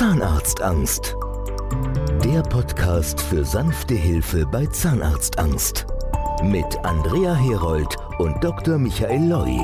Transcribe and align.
Zahnarztangst. 0.00 1.14
Der 2.24 2.40
Podcast 2.40 3.20
für 3.20 3.44
sanfte 3.44 3.92
Hilfe 3.92 4.46
bei 4.46 4.64
Zahnarztangst. 4.64 5.86
Mit 6.42 6.78
Andrea 6.86 7.34
Herold 7.34 7.98
und 8.18 8.42
Dr. 8.42 8.78
Michael 8.78 9.28
Loi. 9.28 9.58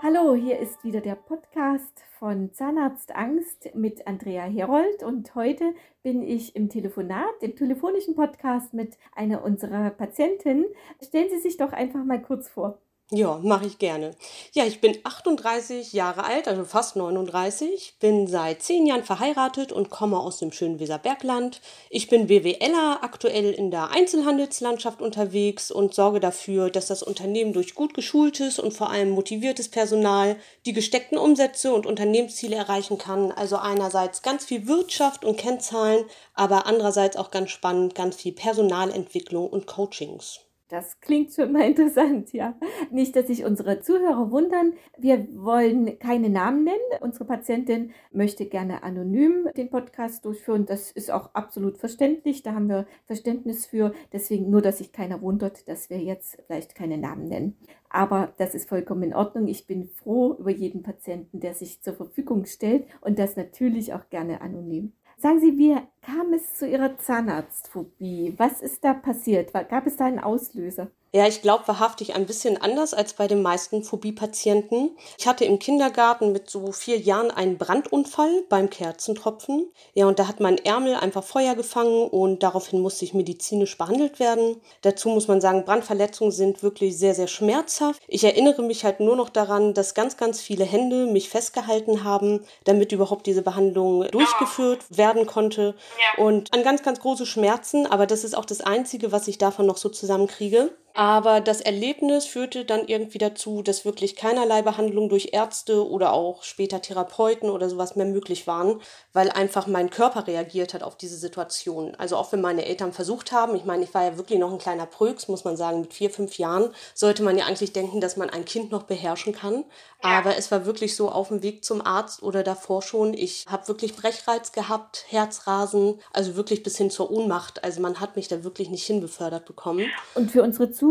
Hallo, 0.00 0.36
hier 0.36 0.60
ist 0.60 0.84
wieder 0.84 1.00
der 1.00 1.16
Podcast 1.16 2.04
von 2.20 2.52
Zahnarztangst 2.52 3.74
mit 3.74 4.06
Andrea 4.06 4.44
Herold 4.44 5.02
und 5.02 5.34
heute 5.34 5.74
bin 6.04 6.22
ich 6.22 6.54
im 6.54 6.68
Telefonat, 6.68 7.42
im 7.42 7.56
telefonischen 7.56 8.14
Podcast 8.14 8.74
mit 8.74 8.96
einer 9.12 9.42
unserer 9.42 9.90
Patienten. 9.90 10.66
Stellen 11.02 11.30
Sie 11.30 11.40
sich 11.40 11.56
doch 11.56 11.72
einfach 11.72 12.04
mal 12.04 12.22
kurz 12.22 12.48
vor. 12.48 12.78
Ja, 13.10 13.40
mache 13.42 13.64
ich 13.64 13.78
gerne. 13.78 14.14
Ja, 14.52 14.66
ich 14.66 14.82
bin 14.82 14.98
38 15.02 15.94
Jahre 15.94 16.24
alt, 16.24 16.46
also 16.46 16.66
fast 16.66 16.94
39, 16.94 17.94
bin 17.98 18.26
seit 18.26 18.62
zehn 18.62 18.84
Jahren 18.84 19.02
verheiratet 19.02 19.72
und 19.72 19.88
komme 19.88 20.18
aus 20.20 20.36
dem 20.36 20.52
schönen 20.52 20.78
Weserbergland. 20.78 21.62
Ich 21.88 22.08
bin 22.08 22.26
BWLer, 22.26 22.98
aktuell 23.00 23.52
in 23.52 23.70
der 23.70 23.92
Einzelhandelslandschaft 23.92 25.00
unterwegs 25.00 25.70
und 25.70 25.94
sorge 25.94 26.20
dafür, 26.20 26.68
dass 26.68 26.88
das 26.88 27.02
Unternehmen 27.02 27.54
durch 27.54 27.74
gut 27.74 27.94
geschultes 27.94 28.58
und 28.58 28.74
vor 28.74 28.90
allem 28.90 29.08
motiviertes 29.08 29.70
Personal 29.70 30.36
die 30.66 30.74
gesteckten 30.74 31.16
Umsätze 31.16 31.72
und 31.72 31.86
Unternehmensziele 31.86 32.56
erreichen 32.56 32.98
kann. 32.98 33.32
Also 33.32 33.56
einerseits 33.56 34.20
ganz 34.20 34.44
viel 34.44 34.66
Wirtschaft 34.66 35.24
und 35.24 35.38
Kennzahlen, 35.38 36.04
aber 36.34 36.66
andererseits 36.66 37.16
auch 37.16 37.30
ganz 37.30 37.48
spannend, 37.52 37.94
ganz 37.94 38.16
viel 38.16 38.32
Personalentwicklung 38.32 39.48
und 39.48 39.66
Coachings. 39.66 40.40
Das 40.68 41.00
klingt 41.00 41.32
schon 41.32 41.52
mal 41.52 41.62
interessant, 41.66 42.32
ja. 42.32 42.54
Nicht, 42.90 43.16
dass 43.16 43.26
sich 43.26 43.44
unsere 43.44 43.80
Zuhörer 43.80 44.30
wundern. 44.30 44.74
Wir 44.98 45.26
wollen 45.34 45.98
keine 45.98 46.28
Namen 46.28 46.64
nennen. 46.64 46.78
Unsere 47.00 47.24
Patientin 47.24 47.92
möchte 48.12 48.44
gerne 48.46 48.82
anonym 48.82 49.48
den 49.56 49.70
Podcast 49.70 50.24
durchführen. 50.26 50.66
Das 50.66 50.92
ist 50.92 51.10
auch 51.10 51.34
absolut 51.34 51.78
verständlich. 51.78 52.42
Da 52.42 52.54
haben 52.54 52.68
wir 52.68 52.86
Verständnis 53.06 53.66
für. 53.66 53.94
Deswegen 54.12 54.50
nur, 54.50 54.60
dass 54.60 54.78
sich 54.78 54.92
keiner 54.92 55.22
wundert, 55.22 55.66
dass 55.68 55.88
wir 55.88 55.98
jetzt 55.98 56.38
vielleicht 56.46 56.74
keine 56.74 56.98
Namen 56.98 57.28
nennen. 57.28 57.56
Aber 57.88 58.34
das 58.36 58.54
ist 58.54 58.68
vollkommen 58.68 59.04
in 59.04 59.14
Ordnung. 59.14 59.48
Ich 59.48 59.66
bin 59.66 59.86
froh 59.86 60.34
über 60.38 60.50
jeden 60.50 60.82
Patienten, 60.82 61.40
der 61.40 61.54
sich 61.54 61.80
zur 61.80 61.94
Verfügung 61.94 62.44
stellt 62.44 62.86
und 63.00 63.18
das 63.18 63.36
natürlich 63.36 63.94
auch 63.94 64.10
gerne 64.10 64.42
anonym. 64.42 64.92
Sagen 65.20 65.40
Sie, 65.40 65.58
wie 65.58 65.76
kam 66.00 66.32
es 66.32 66.54
zu 66.54 66.68
Ihrer 66.68 66.96
Zahnarztphobie? 66.96 68.34
Was 68.36 68.62
ist 68.62 68.84
da 68.84 68.94
passiert? 68.94 69.52
Gab 69.52 69.84
es 69.88 69.96
da 69.96 70.04
einen 70.04 70.20
Auslöser? 70.20 70.92
Ja, 71.10 71.26
ich 71.26 71.40
glaube 71.40 71.66
wahrhaftig 71.66 72.14
ein 72.14 72.26
bisschen 72.26 72.60
anders 72.60 72.92
als 72.92 73.14
bei 73.14 73.26
den 73.26 73.40
meisten 73.40 73.82
Phobie-Patienten. 73.82 74.90
Ich 75.16 75.26
hatte 75.26 75.46
im 75.46 75.58
Kindergarten 75.58 76.32
mit 76.32 76.50
so 76.50 76.70
vier 76.70 76.98
Jahren 76.98 77.30
einen 77.30 77.56
Brandunfall 77.56 78.42
beim 78.50 78.68
Kerzentropfen. 78.68 79.72
Ja, 79.94 80.06
und 80.06 80.18
da 80.18 80.28
hat 80.28 80.40
mein 80.40 80.58
Ärmel 80.58 80.96
einfach 80.96 81.24
Feuer 81.24 81.54
gefangen 81.54 82.08
und 82.08 82.42
daraufhin 82.42 82.80
musste 82.80 83.06
ich 83.06 83.14
medizinisch 83.14 83.78
behandelt 83.78 84.20
werden. 84.20 84.60
Dazu 84.82 85.08
muss 85.08 85.28
man 85.28 85.40
sagen, 85.40 85.64
Brandverletzungen 85.64 86.30
sind 86.30 86.62
wirklich 86.62 86.98
sehr, 86.98 87.14
sehr 87.14 87.28
schmerzhaft. 87.28 88.02
Ich 88.06 88.24
erinnere 88.24 88.62
mich 88.62 88.84
halt 88.84 89.00
nur 89.00 89.16
noch 89.16 89.30
daran, 89.30 89.72
dass 89.72 89.94
ganz, 89.94 90.18
ganz 90.18 90.42
viele 90.42 90.64
Hände 90.64 91.06
mich 91.06 91.30
festgehalten 91.30 92.04
haben, 92.04 92.44
damit 92.64 92.92
überhaupt 92.92 93.26
diese 93.26 93.40
Behandlung 93.40 94.06
durchgeführt 94.10 94.84
werden 94.90 95.24
konnte. 95.24 95.74
Ja. 96.18 96.22
Und 96.22 96.52
an 96.52 96.62
ganz, 96.62 96.82
ganz 96.82 97.00
große 97.00 97.24
Schmerzen, 97.24 97.86
aber 97.86 98.06
das 98.06 98.24
ist 98.24 98.36
auch 98.36 98.44
das 98.44 98.60
Einzige, 98.60 99.10
was 99.10 99.26
ich 99.26 99.38
davon 99.38 99.64
noch 99.64 99.78
so 99.78 99.88
zusammenkriege. 99.88 100.70
Aber 100.98 101.40
das 101.40 101.60
Erlebnis 101.60 102.26
führte 102.26 102.64
dann 102.64 102.88
irgendwie 102.88 103.18
dazu, 103.18 103.62
dass 103.62 103.84
wirklich 103.84 104.16
keinerlei 104.16 104.62
Behandlung 104.62 105.08
durch 105.08 105.28
Ärzte 105.30 105.88
oder 105.88 106.12
auch 106.12 106.42
später 106.42 106.82
Therapeuten 106.82 107.50
oder 107.50 107.70
sowas 107.70 107.94
mehr 107.94 108.04
möglich 108.04 108.48
waren, 108.48 108.80
weil 109.12 109.30
einfach 109.30 109.68
mein 109.68 109.90
Körper 109.90 110.26
reagiert 110.26 110.74
hat 110.74 110.82
auf 110.82 110.96
diese 110.96 111.16
Situation. 111.16 111.94
Also 111.98 112.16
auch 112.16 112.32
wenn 112.32 112.40
meine 112.40 112.64
Eltern 112.64 112.92
versucht 112.92 113.30
haben, 113.30 113.54
ich 113.54 113.64
meine, 113.64 113.84
ich 113.84 113.94
war 113.94 114.02
ja 114.02 114.16
wirklich 114.16 114.40
noch 114.40 114.50
ein 114.50 114.58
kleiner 114.58 114.86
Pröks, 114.86 115.28
muss 115.28 115.44
man 115.44 115.56
sagen, 115.56 115.82
mit 115.82 115.94
vier, 115.94 116.10
fünf 116.10 116.36
Jahren 116.36 116.74
sollte 116.94 117.22
man 117.22 117.38
ja 117.38 117.46
eigentlich 117.46 117.72
denken, 117.72 118.00
dass 118.00 118.16
man 118.16 118.28
ein 118.28 118.44
Kind 118.44 118.72
noch 118.72 118.82
beherrschen 118.82 119.32
kann. 119.32 119.66
Aber 120.02 120.36
es 120.36 120.50
war 120.50 120.66
wirklich 120.66 120.96
so 120.96 121.10
auf 121.10 121.28
dem 121.28 121.44
Weg 121.44 121.64
zum 121.64 121.80
Arzt 121.84 122.24
oder 122.24 122.42
davor 122.42 122.82
schon. 122.82 123.14
Ich 123.14 123.44
habe 123.48 123.68
wirklich 123.68 123.94
Brechreiz 123.94 124.50
gehabt, 124.50 125.04
Herzrasen, 125.08 126.00
also 126.12 126.34
wirklich 126.34 126.64
bis 126.64 126.76
hin 126.76 126.90
zur 126.90 127.12
Ohnmacht. 127.12 127.62
Also 127.62 127.80
man 127.80 128.00
hat 128.00 128.16
mich 128.16 128.26
da 128.26 128.42
wirklich 128.42 128.68
nicht 128.68 128.84
hinbefördert 128.84 129.44
bekommen. 129.44 129.86
Und 130.14 130.32
für 130.32 130.42
unsere 130.42 130.72
Zuhörer, 130.72 130.87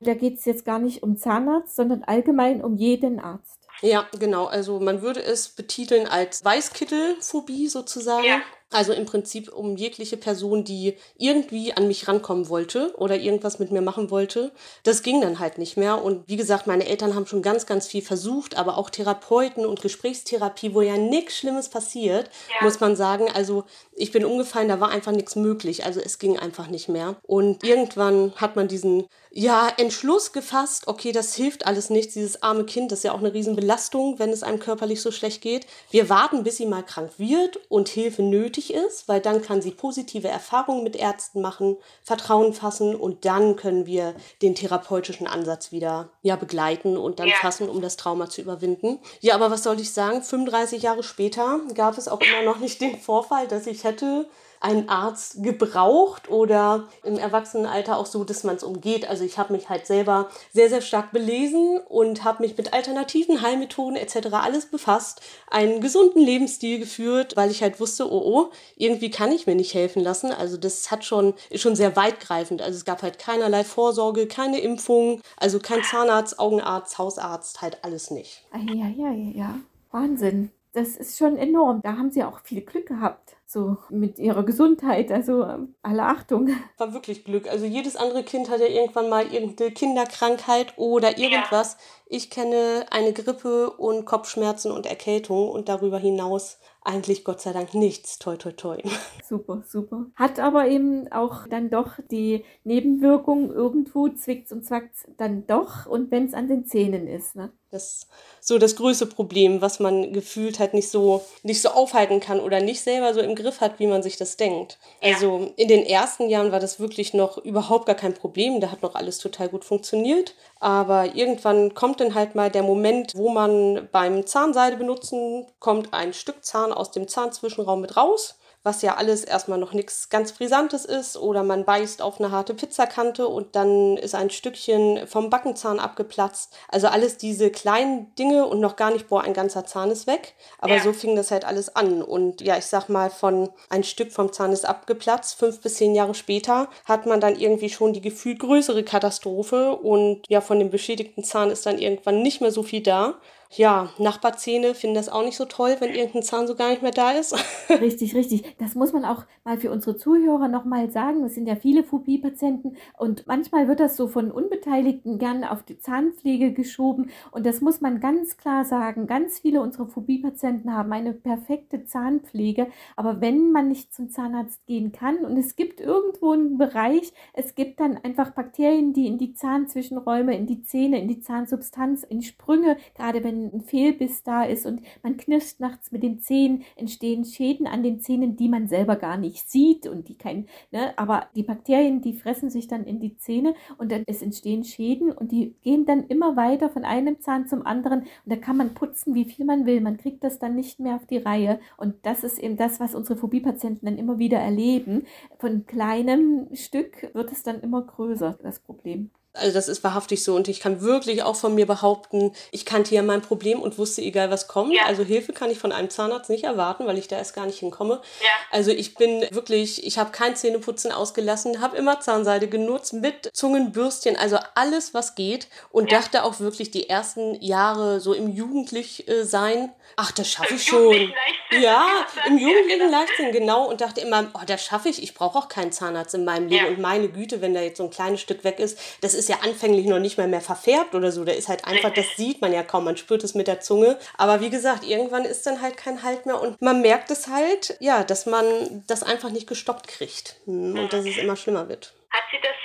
da 0.00 0.14
geht 0.14 0.38
es 0.38 0.44
jetzt 0.44 0.64
gar 0.64 0.78
nicht 0.78 1.02
um 1.02 1.16
Zahnarzt, 1.16 1.76
sondern 1.76 2.02
allgemein 2.04 2.62
um 2.62 2.76
jeden 2.76 3.20
Arzt. 3.20 3.60
Ja, 3.82 4.06
genau. 4.18 4.46
Also 4.46 4.80
man 4.80 5.02
würde 5.02 5.22
es 5.22 5.48
betiteln 5.48 6.06
als 6.06 6.44
Weißkittelphobie 6.44 7.68
sozusagen. 7.68 8.26
Ja. 8.26 8.40
Also 8.72 8.92
im 8.92 9.04
Prinzip 9.04 9.52
um 9.52 9.76
jegliche 9.76 10.16
Person, 10.16 10.62
die 10.62 10.96
irgendwie 11.18 11.72
an 11.72 11.88
mich 11.88 12.06
rankommen 12.06 12.48
wollte 12.48 12.94
oder 12.96 13.16
irgendwas 13.16 13.58
mit 13.58 13.72
mir 13.72 13.80
machen 13.80 14.12
wollte. 14.12 14.52
Das 14.84 15.02
ging 15.02 15.20
dann 15.20 15.40
halt 15.40 15.58
nicht 15.58 15.76
mehr. 15.76 16.04
Und 16.04 16.28
wie 16.28 16.36
gesagt, 16.36 16.68
meine 16.68 16.86
Eltern 16.86 17.16
haben 17.16 17.26
schon 17.26 17.42
ganz, 17.42 17.66
ganz 17.66 17.88
viel 17.88 18.00
versucht, 18.00 18.56
aber 18.56 18.78
auch 18.78 18.88
Therapeuten 18.88 19.66
und 19.66 19.82
Gesprächstherapie, 19.82 20.72
wo 20.72 20.82
ja 20.82 20.96
nichts 20.96 21.38
Schlimmes 21.38 21.68
passiert, 21.68 22.30
ja. 22.48 22.64
muss 22.64 22.78
man 22.78 22.94
sagen. 22.94 23.26
Also 23.34 23.64
ich 24.00 24.12
bin 24.12 24.24
umgefallen, 24.24 24.68
da 24.68 24.80
war 24.80 24.88
einfach 24.88 25.12
nichts 25.12 25.36
möglich. 25.36 25.84
Also 25.84 26.00
es 26.00 26.18
ging 26.18 26.38
einfach 26.38 26.68
nicht 26.68 26.88
mehr. 26.88 27.16
Und 27.22 27.62
irgendwann 27.64 28.32
hat 28.36 28.56
man 28.56 28.66
diesen, 28.66 29.06
ja, 29.32 29.68
Entschluss 29.76 30.32
gefasst, 30.32 30.88
okay, 30.88 31.12
das 31.12 31.34
hilft 31.34 31.66
alles 31.66 31.88
nichts. 31.90 32.14
Dieses 32.14 32.42
arme 32.42 32.64
Kind, 32.64 32.90
das 32.90 33.00
ist 33.00 33.04
ja 33.04 33.12
auch 33.12 33.20
eine 33.20 33.32
Riesenbelastung, 33.32 34.18
wenn 34.18 34.30
es 34.30 34.42
einem 34.42 34.58
körperlich 34.58 35.00
so 35.02 35.12
schlecht 35.12 35.40
geht. 35.40 35.66
Wir 35.90 36.08
warten, 36.08 36.42
bis 36.42 36.56
sie 36.56 36.66
mal 36.66 36.82
krank 36.82 37.12
wird 37.18 37.60
und 37.68 37.88
Hilfe 37.88 38.22
nötig 38.22 38.74
ist, 38.74 39.06
weil 39.06 39.20
dann 39.20 39.42
kann 39.42 39.62
sie 39.62 39.70
positive 39.70 40.28
Erfahrungen 40.28 40.82
mit 40.82 40.96
Ärzten 40.96 41.40
machen, 41.40 41.76
Vertrauen 42.02 42.54
fassen 42.54 42.96
und 42.96 43.24
dann 43.24 43.54
können 43.54 43.86
wir 43.86 44.14
den 44.42 44.54
therapeutischen 44.54 45.26
Ansatz 45.26 45.70
wieder 45.70 46.10
ja 46.22 46.36
begleiten 46.36 46.96
und 46.96 47.20
dann 47.20 47.28
ja. 47.28 47.36
fassen, 47.40 47.68
um 47.68 47.80
das 47.80 47.96
Trauma 47.96 48.28
zu 48.28 48.40
überwinden. 48.40 48.98
Ja, 49.20 49.34
aber 49.34 49.50
was 49.50 49.62
soll 49.62 49.78
ich 49.78 49.92
sagen? 49.92 50.22
35 50.22 50.82
Jahre 50.82 51.02
später 51.02 51.60
gab 51.74 51.98
es 51.98 52.08
auch 52.08 52.20
immer 52.20 52.42
noch 52.42 52.58
nicht 52.58 52.80
den 52.80 52.98
Vorfall, 52.98 53.46
dass 53.46 53.66
ich 53.66 53.84
hätte 53.90 54.26
einen 54.60 54.90
Arzt 54.90 55.42
gebraucht 55.42 56.28
oder 56.28 56.86
im 57.02 57.16
Erwachsenenalter 57.16 57.96
auch 57.96 58.04
so, 58.04 58.24
dass 58.24 58.44
man 58.44 58.56
es 58.56 58.62
umgeht. 58.62 59.08
Also 59.08 59.24
ich 59.24 59.38
habe 59.38 59.54
mich 59.54 59.70
halt 59.70 59.86
selber 59.86 60.28
sehr, 60.52 60.68
sehr 60.68 60.82
stark 60.82 61.12
belesen 61.12 61.80
und 61.88 62.24
habe 62.24 62.42
mich 62.42 62.58
mit 62.58 62.74
alternativen 62.74 63.40
Heilmethoden 63.40 63.96
etc. 63.96 64.28
alles 64.32 64.66
befasst, 64.66 65.22
einen 65.50 65.80
gesunden 65.80 66.22
Lebensstil 66.22 66.78
geführt, 66.78 67.36
weil 67.36 67.50
ich 67.50 67.62
halt 67.62 67.80
wusste, 67.80 68.10
oh 68.12 68.20
oh, 68.22 68.50
irgendwie 68.76 69.10
kann 69.10 69.32
ich 69.32 69.46
mir 69.46 69.54
nicht 69.54 69.72
helfen 69.72 70.02
lassen. 70.02 70.30
Also 70.30 70.58
das 70.58 70.90
hat 70.90 71.06
schon, 71.06 71.32
ist 71.48 71.62
schon 71.62 71.74
sehr 71.74 71.96
weitgreifend. 71.96 72.60
Also 72.60 72.76
es 72.76 72.84
gab 72.84 73.02
halt 73.02 73.18
keinerlei 73.18 73.64
Vorsorge, 73.64 74.26
keine 74.26 74.60
Impfung, 74.60 75.22
also 75.38 75.58
kein 75.58 75.82
Zahnarzt, 75.82 76.38
Augenarzt, 76.38 76.98
Hausarzt, 76.98 77.62
halt 77.62 77.82
alles 77.82 78.10
nicht. 78.10 78.44
Ja, 78.52 78.74
ja, 78.74 78.88
ja, 78.88 79.12
ja. 79.12 79.54
Wahnsinn. 79.90 80.50
Das 80.74 80.90
ist 80.90 81.18
schon 81.18 81.36
enorm. 81.36 81.80
Da 81.82 81.96
haben 81.96 82.12
Sie 82.12 82.22
auch 82.22 82.40
viel 82.40 82.60
Glück 82.60 82.86
gehabt 82.86 83.36
so 83.50 83.78
mit 83.88 84.18
ihrer 84.18 84.44
Gesundheit. 84.44 85.10
Also 85.10 85.44
alle 85.82 86.02
Achtung. 86.04 86.50
War 86.78 86.94
wirklich 86.94 87.24
Glück. 87.24 87.48
Also 87.50 87.66
jedes 87.66 87.96
andere 87.96 88.22
Kind 88.22 88.48
hat 88.48 88.60
ja 88.60 88.66
irgendwann 88.66 89.08
mal 89.08 89.26
irgendeine 89.26 89.72
Kinderkrankheit 89.72 90.74
oder 90.76 91.18
irgendwas. 91.18 91.72
Ja. 91.72 91.78
Ich 92.06 92.30
kenne 92.30 92.86
eine 92.90 93.12
Grippe 93.12 93.70
und 93.70 94.04
Kopfschmerzen 94.04 94.70
und 94.70 94.86
Erkältung 94.86 95.50
und 95.50 95.68
darüber 95.68 95.98
hinaus 95.98 96.58
eigentlich 96.82 97.24
Gott 97.24 97.40
sei 97.40 97.52
Dank 97.52 97.74
nichts. 97.74 98.18
Toi, 98.18 98.36
toi, 98.36 98.52
toi. 98.52 98.78
Super, 99.28 99.62
super. 99.66 100.06
Hat 100.16 100.40
aber 100.40 100.66
eben 100.66 101.10
auch 101.12 101.46
dann 101.46 101.70
doch 101.70 101.98
die 102.10 102.44
Nebenwirkung 102.64 103.52
irgendwo 103.52 104.08
zwickt 104.08 104.50
und 104.50 104.64
zwackt 104.64 104.94
dann 105.18 105.46
doch 105.46 105.86
und 105.86 106.10
wenn 106.10 106.24
es 106.24 106.34
an 106.34 106.48
den 106.48 106.66
Zähnen 106.66 107.06
ist. 107.06 107.36
Ne? 107.36 107.52
Das 107.70 107.84
ist 107.84 108.08
so 108.40 108.58
das 108.58 108.74
größte 108.74 109.06
Problem, 109.06 109.60
was 109.60 109.78
man 109.78 110.12
gefühlt 110.12 110.58
halt 110.58 110.74
nicht 110.74 110.88
so, 110.88 111.22
nicht 111.44 111.62
so 111.62 111.68
aufhalten 111.68 112.18
kann 112.18 112.40
oder 112.40 112.60
nicht 112.60 112.80
selber 112.80 113.14
so 113.14 113.20
im 113.20 113.36
Griff 113.40 113.60
hat, 113.60 113.78
wie 113.78 113.86
man 113.86 114.02
sich 114.02 114.16
das 114.16 114.36
denkt. 114.36 114.78
Ja. 115.02 115.14
Also 115.14 115.52
in 115.56 115.68
den 115.68 115.84
ersten 115.84 116.28
Jahren 116.28 116.52
war 116.52 116.60
das 116.60 116.80
wirklich 116.80 117.14
noch 117.14 117.38
überhaupt 117.38 117.86
gar 117.86 117.94
kein 117.94 118.14
Problem. 118.14 118.60
Da 118.60 118.70
hat 118.70 118.82
noch 118.82 118.94
alles 118.94 119.18
total 119.18 119.48
gut 119.48 119.64
funktioniert. 119.64 120.34
Aber 120.58 121.14
irgendwann 121.14 121.74
kommt 121.74 122.00
dann 122.00 122.14
halt 122.14 122.34
mal 122.34 122.50
der 122.50 122.62
Moment, 122.62 123.14
wo 123.14 123.30
man 123.30 123.88
beim 123.92 124.26
Zahnseide 124.26 124.76
benutzen, 124.76 125.46
kommt 125.58 125.92
ein 125.92 126.12
Stück 126.12 126.44
Zahn 126.44 126.72
aus 126.72 126.90
dem 126.90 127.08
Zahnzwischenraum 127.08 127.80
mit 127.80 127.96
raus 127.96 128.36
was 128.62 128.82
ja 128.82 128.96
alles 128.96 129.24
erstmal 129.24 129.58
noch 129.58 129.72
nichts 129.72 130.10
ganz 130.10 130.32
Brisantes 130.32 130.84
ist, 130.84 131.16
oder 131.16 131.42
man 131.42 131.64
beißt 131.64 132.02
auf 132.02 132.20
eine 132.20 132.30
harte 132.30 132.52
Pizzakante 132.54 133.26
und 133.26 133.56
dann 133.56 133.96
ist 133.96 134.14
ein 134.14 134.30
Stückchen 134.30 135.06
vom 135.06 135.30
Backenzahn 135.30 135.80
abgeplatzt. 135.80 136.52
Also 136.68 136.88
alles 136.88 137.16
diese 137.16 137.50
kleinen 137.50 138.14
Dinge 138.16 138.46
und 138.46 138.60
noch 138.60 138.76
gar 138.76 138.90
nicht, 138.90 139.08
boah, 139.08 139.22
ein 139.22 139.32
ganzer 139.32 139.64
Zahn 139.64 139.90
ist 139.90 140.06
weg. 140.06 140.34
Aber 140.58 140.76
ja. 140.76 140.82
so 140.82 140.92
fing 140.92 141.16
das 141.16 141.30
halt 141.30 141.44
alles 141.44 141.74
an. 141.74 142.02
Und 142.02 142.42
ja, 142.42 142.58
ich 142.58 142.66
sag 142.66 142.88
mal, 142.88 143.08
von 143.08 143.48
ein 143.70 143.84
Stück 143.84 144.12
vom 144.12 144.32
Zahn 144.32 144.52
ist 144.52 144.66
abgeplatzt, 144.66 145.38
fünf 145.38 145.60
bis 145.60 145.76
zehn 145.76 145.94
Jahre 145.94 146.14
später 146.14 146.68
hat 146.84 147.06
man 147.06 147.20
dann 147.20 147.36
irgendwie 147.36 147.70
schon 147.70 147.92
die 147.92 148.02
gefühlt 148.02 148.40
größere 148.40 148.84
Katastrophe 148.84 149.76
und 149.76 150.22
ja, 150.28 150.40
von 150.40 150.58
dem 150.58 150.70
beschädigten 150.70 151.24
Zahn 151.24 151.50
ist 151.50 151.64
dann 151.64 151.78
irgendwann 151.78 152.22
nicht 152.22 152.40
mehr 152.40 152.52
so 152.52 152.62
viel 152.62 152.82
da. 152.82 153.14
Ja, 153.52 153.90
Nachbarzähne 153.98 154.74
finden 154.76 154.94
das 154.94 155.08
auch 155.08 155.24
nicht 155.24 155.36
so 155.36 155.44
toll, 155.44 155.74
wenn 155.80 155.92
irgendein 155.92 156.22
Zahn 156.22 156.46
so 156.46 156.54
gar 156.54 156.70
nicht 156.70 156.82
mehr 156.82 156.92
da 156.92 157.10
ist. 157.10 157.34
Richtig, 157.68 158.14
richtig. 158.14 158.56
Das 158.58 158.74
muss 158.74 158.92
man 158.92 159.04
auch 159.04 159.24
mal 159.44 159.58
für 159.58 159.70
unsere 159.70 159.96
Zuhörer 159.96 160.48
nochmal 160.48 160.90
sagen. 160.90 161.24
Es 161.24 161.34
sind 161.34 161.46
ja 161.46 161.56
viele 161.56 161.82
Phobie-Patienten 161.82 162.76
und 162.98 163.26
manchmal 163.26 163.68
wird 163.68 163.80
das 163.80 163.96
so 163.96 164.08
von 164.08 164.30
Unbeteiligten 164.30 165.18
gern 165.18 165.44
auf 165.44 165.62
die 165.62 165.78
Zahnpflege 165.78 166.52
geschoben. 166.52 167.10
Und 167.30 167.46
das 167.46 167.60
muss 167.60 167.80
man 167.80 168.00
ganz 168.00 168.36
klar 168.36 168.64
sagen. 168.64 169.06
Ganz 169.06 169.38
viele 169.40 169.60
unserer 169.60 169.86
Phobie-Patienten 169.86 170.72
haben 170.72 170.92
eine 170.92 171.12
perfekte 171.12 171.84
Zahnpflege. 171.84 172.68
Aber 172.96 173.20
wenn 173.20 173.50
man 173.52 173.68
nicht 173.68 173.94
zum 173.94 174.10
Zahnarzt 174.10 174.66
gehen 174.66 174.92
kann 174.92 175.18
und 175.18 175.36
es 175.36 175.56
gibt 175.56 175.80
irgendwo 175.80 176.32
einen 176.32 176.58
Bereich, 176.58 177.12
es 177.32 177.54
gibt 177.54 177.80
dann 177.80 177.96
einfach 177.98 178.30
Bakterien, 178.30 178.92
die 178.92 179.06
in 179.06 179.18
die 179.18 179.34
Zahnzwischenräume, 179.34 180.36
in 180.36 180.46
die 180.46 180.62
Zähne, 180.62 181.00
in 181.00 181.08
die 181.08 181.20
Zahnsubstanz, 181.20 182.02
in 182.04 182.22
Sprünge, 182.22 182.76
gerade 182.94 183.24
wenn 183.24 183.39
ein 183.46 183.60
Fehlbiss 183.62 184.22
da 184.22 184.44
ist 184.44 184.66
und 184.66 184.80
man 185.02 185.16
knirscht 185.16 185.60
nachts 185.60 185.92
mit 185.92 186.02
den 186.02 186.20
Zähnen, 186.20 186.62
entstehen 186.76 187.24
Schäden 187.24 187.66
an 187.66 187.82
den 187.82 188.00
Zähnen, 188.00 188.36
die 188.36 188.48
man 188.48 188.68
selber 188.68 188.96
gar 188.96 189.16
nicht 189.16 189.50
sieht 189.50 189.86
und 189.86 190.08
die 190.08 190.16
kein, 190.16 190.46
ne, 190.70 190.98
aber 190.98 191.28
die 191.34 191.42
Bakterien, 191.42 192.00
die 192.00 192.12
fressen 192.12 192.50
sich 192.50 192.68
dann 192.68 192.84
in 192.84 193.00
die 193.00 193.16
Zähne 193.16 193.54
und 193.78 193.92
dann, 193.92 194.04
es 194.06 194.22
entstehen 194.22 194.64
Schäden 194.64 195.12
und 195.12 195.32
die 195.32 195.54
gehen 195.62 195.86
dann 195.86 196.06
immer 196.06 196.36
weiter 196.36 196.68
von 196.70 196.84
einem 196.84 197.20
Zahn 197.20 197.46
zum 197.46 197.66
anderen 197.66 198.00
und 198.00 198.08
da 198.26 198.36
kann 198.36 198.56
man 198.56 198.74
putzen, 198.74 199.14
wie 199.14 199.24
viel 199.24 199.44
man 199.44 199.66
will. 199.66 199.80
Man 199.80 199.98
kriegt 199.98 200.24
das 200.24 200.38
dann 200.38 200.56
nicht 200.56 200.80
mehr 200.80 200.96
auf 200.96 201.06
die 201.06 201.18
Reihe 201.18 201.60
und 201.76 201.94
das 202.02 202.24
ist 202.24 202.38
eben 202.38 202.56
das, 202.56 202.80
was 202.80 202.94
unsere 202.94 203.18
Phobie-Patienten 203.18 203.86
dann 203.86 203.98
immer 203.98 204.18
wieder 204.18 204.38
erleben. 204.38 205.06
Von 205.38 205.66
kleinem 205.66 206.48
Stück 206.54 207.10
wird 207.14 207.32
es 207.32 207.42
dann 207.42 207.60
immer 207.60 207.82
größer, 207.82 208.38
das 208.42 208.60
Problem. 208.60 209.10
Also 209.32 209.54
das 209.54 209.68
ist 209.68 209.84
wahrhaftig 209.84 210.24
so 210.24 210.34
und 210.34 210.48
ich 210.48 210.58
kann 210.58 210.80
wirklich 210.80 211.22
auch 211.22 211.36
von 211.36 211.54
mir 211.54 211.64
behaupten, 211.64 212.32
ich 212.50 212.66
kannte 212.66 212.96
ja 212.96 213.02
mein 213.02 213.22
Problem 213.22 213.62
und 213.62 213.78
wusste, 213.78 214.02
egal 214.02 214.28
was 214.30 214.48
kommt. 214.48 214.74
Ja. 214.74 214.86
Also 214.86 215.04
Hilfe 215.04 215.32
kann 215.32 215.52
ich 215.52 215.58
von 215.58 215.70
einem 215.70 215.88
Zahnarzt 215.88 216.30
nicht 216.30 216.42
erwarten, 216.42 216.84
weil 216.86 216.98
ich 216.98 217.06
da 217.06 217.16
erst 217.16 217.34
gar 217.34 217.46
nicht 217.46 217.60
hinkomme. 217.60 218.02
Ja. 218.20 218.28
Also 218.50 218.72
ich 218.72 218.96
bin 218.96 219.24
wirklich, 219.30 219.86
ich 219.86 219.98
habe 219.98 220.10
kein 220.10 220.34
Zähneputzen 220.34 220.90
ausgelassen, 220.90 221.60
habe 221.60 221.76
immer 221.76 222.00
Zahnseide 222.00 222.48
genutzt 222.48 222.92
mit 222.92 223.30
Zungenbürstchen, 223.32 224.16
also 224.16 224.36
alles, 224.56 224.94
was 224.94 225.14
geht 225.14 225.46
und 225.70 225.92
ja. 225.92 226.00
dachte 226.00 226.24
auch 226.24 226.40
wirklich 226.40 226.72
die 226.72 226.88
ersten 226.88 227.40
Jahre 227.40 228.00
so 228.00 228.14
im 228.14 228.34
jugendlich 228.34 229.06
äh, 229.08 229.24
sein, 229.24 229.72
ach, 229.94 230.10
das 230.10 230.28
schaffe 230.28 230.54
ich 230.54 230.64
schon. 230.64 231.12
Ja, 231.52 231.86
im 232.26 232.38
jugendlichen 232.38 232.90
Leichtsinn, 232.90 233.32
genau 233.32 233.68
und 233.68 233.80
dachte 233.80 234.00
immer, 234.00 234.28
oh, 234.34 234.40
das 234.46 234.64
schaffe 234.64 234.88
ich, 234.88 235.02
ich 235.02 235.14
brauche 235.14 235.38
auch 235.38 235.48
keinen 235.48 235.72
Zahnarzt 235.72 236.14
in 236.14 236.24
meinem 236.24 236.48
Leben 236.48 236.66
und 236.66 236.80
meine 236.80 237.08
Güte, 237.08 237.40
wenn 237.40 237.54
da 237.54 237.60
jetzt 237.60 237.78
so 237.78 237.84
ein 237.84 237.90
kleines 237.90 238.20
Stück 238.20 238.42
weg 238.42 238.58
ist, 238.58 238.78
das 239.02 239.14
ist 239.14 239.19
ja 239.28 239.38
anfänglich 239.42 239.86
noch 239.86 239.98
nicht 239.98 240.18
mal 240.18 240.28
mehr 240.28 240.40
verfärbt 240.40 240.94
oder 240.94 241.12
so. 241.12 241.24
Da 241.24 241.32
ist 241.32 241.48
halt 241.48 241.64
einfach, 241.64 241.92
das 241.92 242.16
sieht 242.16 242.40
man 242.40 242.52
ja 242.52 242.62
kaum, 242.62 242.84
man 242.84 242.96
spürt 242.96 243.24
es 243.24 243.34
mit 243.34 243.46
der 243.46 243.60
Zunge. 243.60 243.98
Aber 244.16 244.40
wie 244.40 244.50
gesagt, 244.50 244.84
irgendwann 244.84 245.24
ist 245.24 245.46
dann 245.46 245.60
halt 245.60 245.76
kein 245.76 246.02
Halt 246.02 246.24
mehr 246.24 246.40
und 246.40 246.60
man 246.62 246.80
merkt 246.80 247.10
es 247.10 247.28
halt, 247.28 247.76
ja, 247.80 248.04
dass 248.04 248.26
man 248.26 248.84
das 248.86 249.02
einfach 249.02 249.30
nicht 249.30 249.46
gestoppt 249.46 249.88
kriegt 249.88 250.36
hm, 250.44 250.78
und 250.78 250.92
dass 250.92 251.04
es 251.04 251.18
immer 251.18 251.36
schlimmer 251.36 251.68
wird. 251.68 251.94
Hat 252.10 252.22
sie 252.30 252.38
das? 252.42 252.59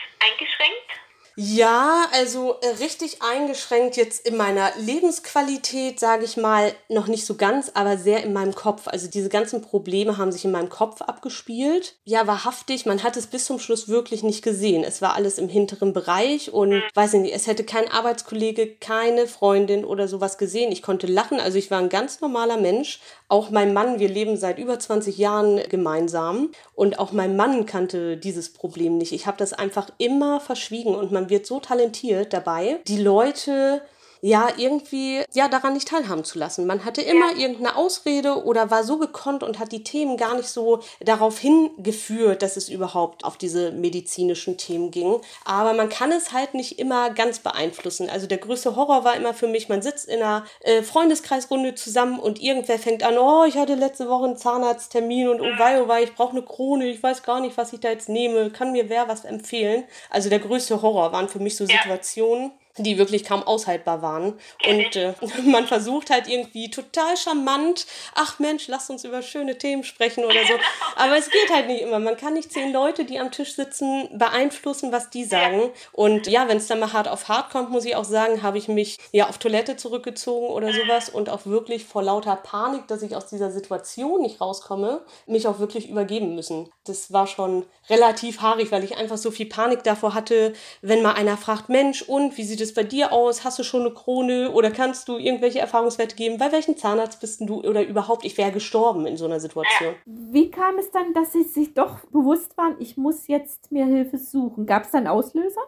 Ja, 1.38 2.06
also 2.14 2.56
äh, 2.62 2.82
richtig 2.82 3.22
eingeschränkt 3.22 3.98
jetzt 3.98 4.26
in 4.26 4.38
meiner 4.38 4.72
Lebensqualität, 4.78 6.00
sage 6.00 6.24
ich 6.24 6.38
mal, 6.38 6.74
noch 6.88 7.08
nicht 7.08 7.26
so 7.26 7.36
ganz, 7.36 7.72
aber 7.74 7.98
sehr 7.98 8.24
in 8.24 8.32
meinem 8.32 8.56
Kopf. 8.56 8.88
Also 8.88 9.10
diese 9.10 9.28
ganzen 9.28 9.62
Probleme 9.62 10.18
haben 10.18 10.32
sich 10.32 10.46
in 10.46 10.52
meinem 10.52 10.70
Kopf 10.70 11.02
abgespielt. 11.02 11.96
Ja, 12.06 12.26
wahrhaftig, 12.26 12.86
man 12.86 13.04
hat 13.04 13.18
es 13.18 13.28
bis 13.28 13.46
zum 13.46 13.60
Schluss 13.60 13.90
wirklich 13.90 14.24
nicht 14.24 14.44
gesehen. 14.44 14.86
Es 14.86 15.02
war 15.02 15.16
alles 15.16 15.38
im 15.38 15.50
hinteren 15.50 15.92
Bereich 15.92 16.54
und 16.54 16.82
weiß 16.94 17.16
ich 17.16 17.22
nicht, 17.22 17.36
es 17.36 17.48
hätte 17.48 17.66
kein 17.66 17.92
Arbeitskollege, 17.92 18.68
keine 18.76 19.28
Freundin 19.28 19.84
oder 19.84 20.08
sowas 20.08 20.38
gesehen. 20.38 20.72
Ich 20.72 20.82
konnte 20.82 21.06
lachen, 21.06 21.42
also 21.42 21.58
ich 21.58 21.70
war 21.70 21.80
ein 21.80 21.90
ganz 21.90 22.22
normaler 22.22 22.58
Mensch. 22.58 23.02
Auch 23.28 23.50
mein 23.50 23.74
Mann, 23.74 24.00
wir 24.00 24.08
leben 24.08 24.38
seit 24.38 24.58
über 24.58 24.80
20 24.80 25.18
Jahren 25.18 25.60
gemeinsam 25.68 26.52
und 26.76 26.98
auch 26.98 27.12
mein 27.12 27.36
Mann 27.36 27.66
kannte 27.66 28.16
dieses 28.16 28.54
Problem 28.54 28.98
nicht. 28.98 29.12
Ich 29.12 29.28
habe 29.28 29.38
das 29.38 29.52
einfach 29.52 29.90
immer 29.98 30.40
verschwiegen 30.40 30.96
und 30.96 31.12
man 31.12 31.25
wird 31.30 31.46
so 31.46 31.60
talentiert 31.60 32.34
dabei, 32.34 32.80
die 32.88 33.02
Leute 33.02 33.82
ja, 34.22 34.50
irgendwie, 34.58 35.24
ja, 35.34 35.48
daran 35.48 35.74
nicht 35.74 35.88
teilhaben 35.88 36.24
zu 36.24 36.40
lassen. 36.40 36.66
Man 36.66 36.86
hatte 36.86 37.02
immer 37.02 37.32
ja. 37.34 37.38
irgendeine 37.38 37.76
Ausrede 37.76 38.44
oder 38.44 38.72
war 38.72 38.84
so 38.84 38.98
gekonnt 38.98 39.44
und 39.44 39.60
hat 39.60 39.72
die 39.72 39.84
Themen 39.84 40.18
gar 40.18 40.36
nicht 40.36 40.50
so 40.50 40.80
darauf 41.00 41.40
hingeführt, 41.40 42.42
dass 42.42 42.58
es 42.58 42.70
überhaupt 42.70 43.24
auf 43.24 43.38
diese 43.38 43.72
medizinischen 43.72 44.58
Themen 44.58 44.92
ging. 44.92 45.20
Aber 45.44 45.74
man 45.74 45.90
kann 45.90 46.12
es 46.12 46.32
halt 46.32 46.54
nicht 46.54 46.80
immer 46.80 47.10
ganz 47.10 47.40
beeinflussen. 47.40 48.10
Also 48.10 48.28
der 48.28 48.38
größte 48.38 48.76
Horror 48.76 49.04
war 49.04 49.16
immer 49.16 49.34
für 49.34 49.48
mich, 49.48 49.70
man 49.70 49.82
sitzt 49.82 50.08
in 50.08 50.22
einer 50.22 50.46
äh, 50.62 50.82
Freundeskreisrunde 50.82 51.76
zusammen 51.76 52.20
und 52.20 52.42
irgendwer 52.42 52.80
fängt 52.80 53.04
an, 53.04 53.18
oh, 53.18 53.44
ich 53.46 53.58
hatte 53.58 53.76
letzte 53.76 54.10
Woche 54.10 54.26
einen 54.26 54.38
Zahnarzttermin 54.38 55.30
und 55.30 55.42
oh 55.42 55.60
wei, 55.60 55.82
oh 55.82 55.88
wei, 55.88 56.04
ich 56.04 56.16
brauche 56.16 56.32
eine 56.32 56.42
Krone, 56.42 56.88
ich 56.88 57.02
weiß 57.02 57.24
gar 57.24 57.40
nicht, 57.40 57.58
was 57.58 57.74
ich 57.74 57.80
da 57.80 57.90
jetzt 57.90 58.10
nehme, 58.10 58.50
kann 58.50 58.72
mir 58.72 58.90
wer 58.90 59.08
was 59.08 59.26
empfehlen. 59.26 59.84
Also 60.10 60.30
der 60.30 60.40
größte 60.40 60.82
Horror 60.82 61.12
waren 61.12 61.30
für 61.30 61.40
mich 61.40 61.56
so 61.56 61.66
Situationen. 61.66 62.52
Die 62.78 62.98
wirklich 62.98 63.24
kaum 63.24 63.44
aushaltbar 63.44 64.02
waren. 64.02 64.34
Und 64.68 64.96
äh, 64.96 65.14
man 65.46 65.68
versucht 65.68 66.10
halt 66.10 66.28
irgendwie 66.28 66.70
total 66.70 67.16
charmant, 67.18 67.86
ach 68.14 68.40
Mensch, 68.40 68.68
lass 68.68 68.90
uns 68.90 69.04
über 69.04 69.22
schöne 69.22 69.58
Themen 69.58 69.84
sprechen 69.84 70.26
oder 70.26 70.46
so. 70.46 70.54
Aber 70.96 71.18
es 71.18 71.30
geht 71.30 71.50
halt 71.54 71.68
nicht 71.68 71.82
immer. 71.82 72.00
Man 72.00 72.18
kann 72.18 72.34
nicht 72.34 72.52
zehn 72.52 72.74
Leute, 72.74 73.06
die 73.06 73.20
am 73.20 73.32
Tisch 73.32 73.56
sitzen, 73.56 74.10
beeinflussen, 74.18 74.92
was 74.92 75.10
die 75.10 75.24
sagen. 75.24 75.72
Und 75.92 76.28
ja, 76.28 76.48
wenn 76.48 76.58
es 76.58 76.68
dann 76.68 76.80
mal 76.80 76.94
hart 76.94 77.08
auf 77.08 77.28
hart 77.28 77.52
kommt, 77.52 77.70
muss 77.70 77.86
ich 77.86 77.96
auch 77.96 78.04
sagen, 78.04 78.44
habe 78.44 78.58
ich 78.58 78.68
mich 78.68 78.98
ja 79.12 79.28
auf 79.30 79.38
Toilette 79.38 79.78
zurückgezogen 79.78 80.48
oder 80.48 80.72
sowas 80.74 81.10
und 81.10 81.30
auch 81.30 81.46
wirklich 81.46 81.86
vor 81.86 82.04
lauter 82.04 82.36
Panik, 82.36 82.88
dass 82.88 83.02
ich 83.02 83.16
aus 83.16 83.28
dieser 83.28 83.52
Situation 83.52 84.22
nicht 84.22 84.42
rauskomme, 84.42 85.02
mich 85.26 85.48
auch 85.48 85.60
wirklich 85.60 85.90
übergeben 85.90 86.36
müssen. 86.36 86.70
Das 86.86 87.12
war 87.12 87.28
schon 87.28 87.66
relativ 87.90 88.42
haarig, 88.42 88.72
weil 88.72 88.84
ich 88.84 88.98
einfach 88.98 89.18
so 89.18 89.32
viel 89.32 89.46
Panik 89.46 89.84
davor 89.84 90.14
hatte, 90.14 90.54
wenn 90.82 91.02
mal 91.02 91.14
einer 91.14 91.38
fragt, 91.38 91.70
Mensch, 91.70 92.02
und 92.02 92.38
wie 92.38 92.44
sieht 92.44 92.62
es 92.62 92.65
es 92.66 92.74
bei 92.74 92.84
dir 92.84 93.12
aus? 93.12 93.44
Hast 93.44 93.60
du 93.60 93.64
schon 93.64 93.82
eine 93.82 93.94
Krone 93.94 94.52
oder 94.52 94.72
kannst 94.72 95.08
du 95.08 95.18
irgendwelche 95.18 95.60
Erfahrungswerte 95.60 96.16
geben? 96.16 96.38
Bei 96.38 96.52
welchem 96.52 96.78
Zahnarzt 96.78 97.20
bist 97.20 97.42
du 97.42 97.62
oder 97.62 97.86
überhaupt? 97.86 98.26
Ich 98.26 98.38
wäre 98.38 98.52
gestorben 98.52 99.06
in 99.06 99.18
so 99.18 99.26
einer 99.26 99.40
Situation. 99.40 99.96
Wie 100.06 100.52
kam 100.52 100.78
es 100.78 100.92
dann, 100.92 101.14
dass 101.14 101.34
Sie 101.34 101.44
sich 101.44 101.74
doch 101.74 102.00
bewusst 102.12 102.58
waren, 102.58 102.76
ich 102.80 102.98
muss 102.98 103.28
jetzt 103.28 103.72
mir 103.72 103.86
Hilfe 103.86 104.18
suchen? 104.18 104.66
Gab 104.66 104.86
es 104.86 104.92
dann 104.92 105.08
Auslöser? 105.08 105.62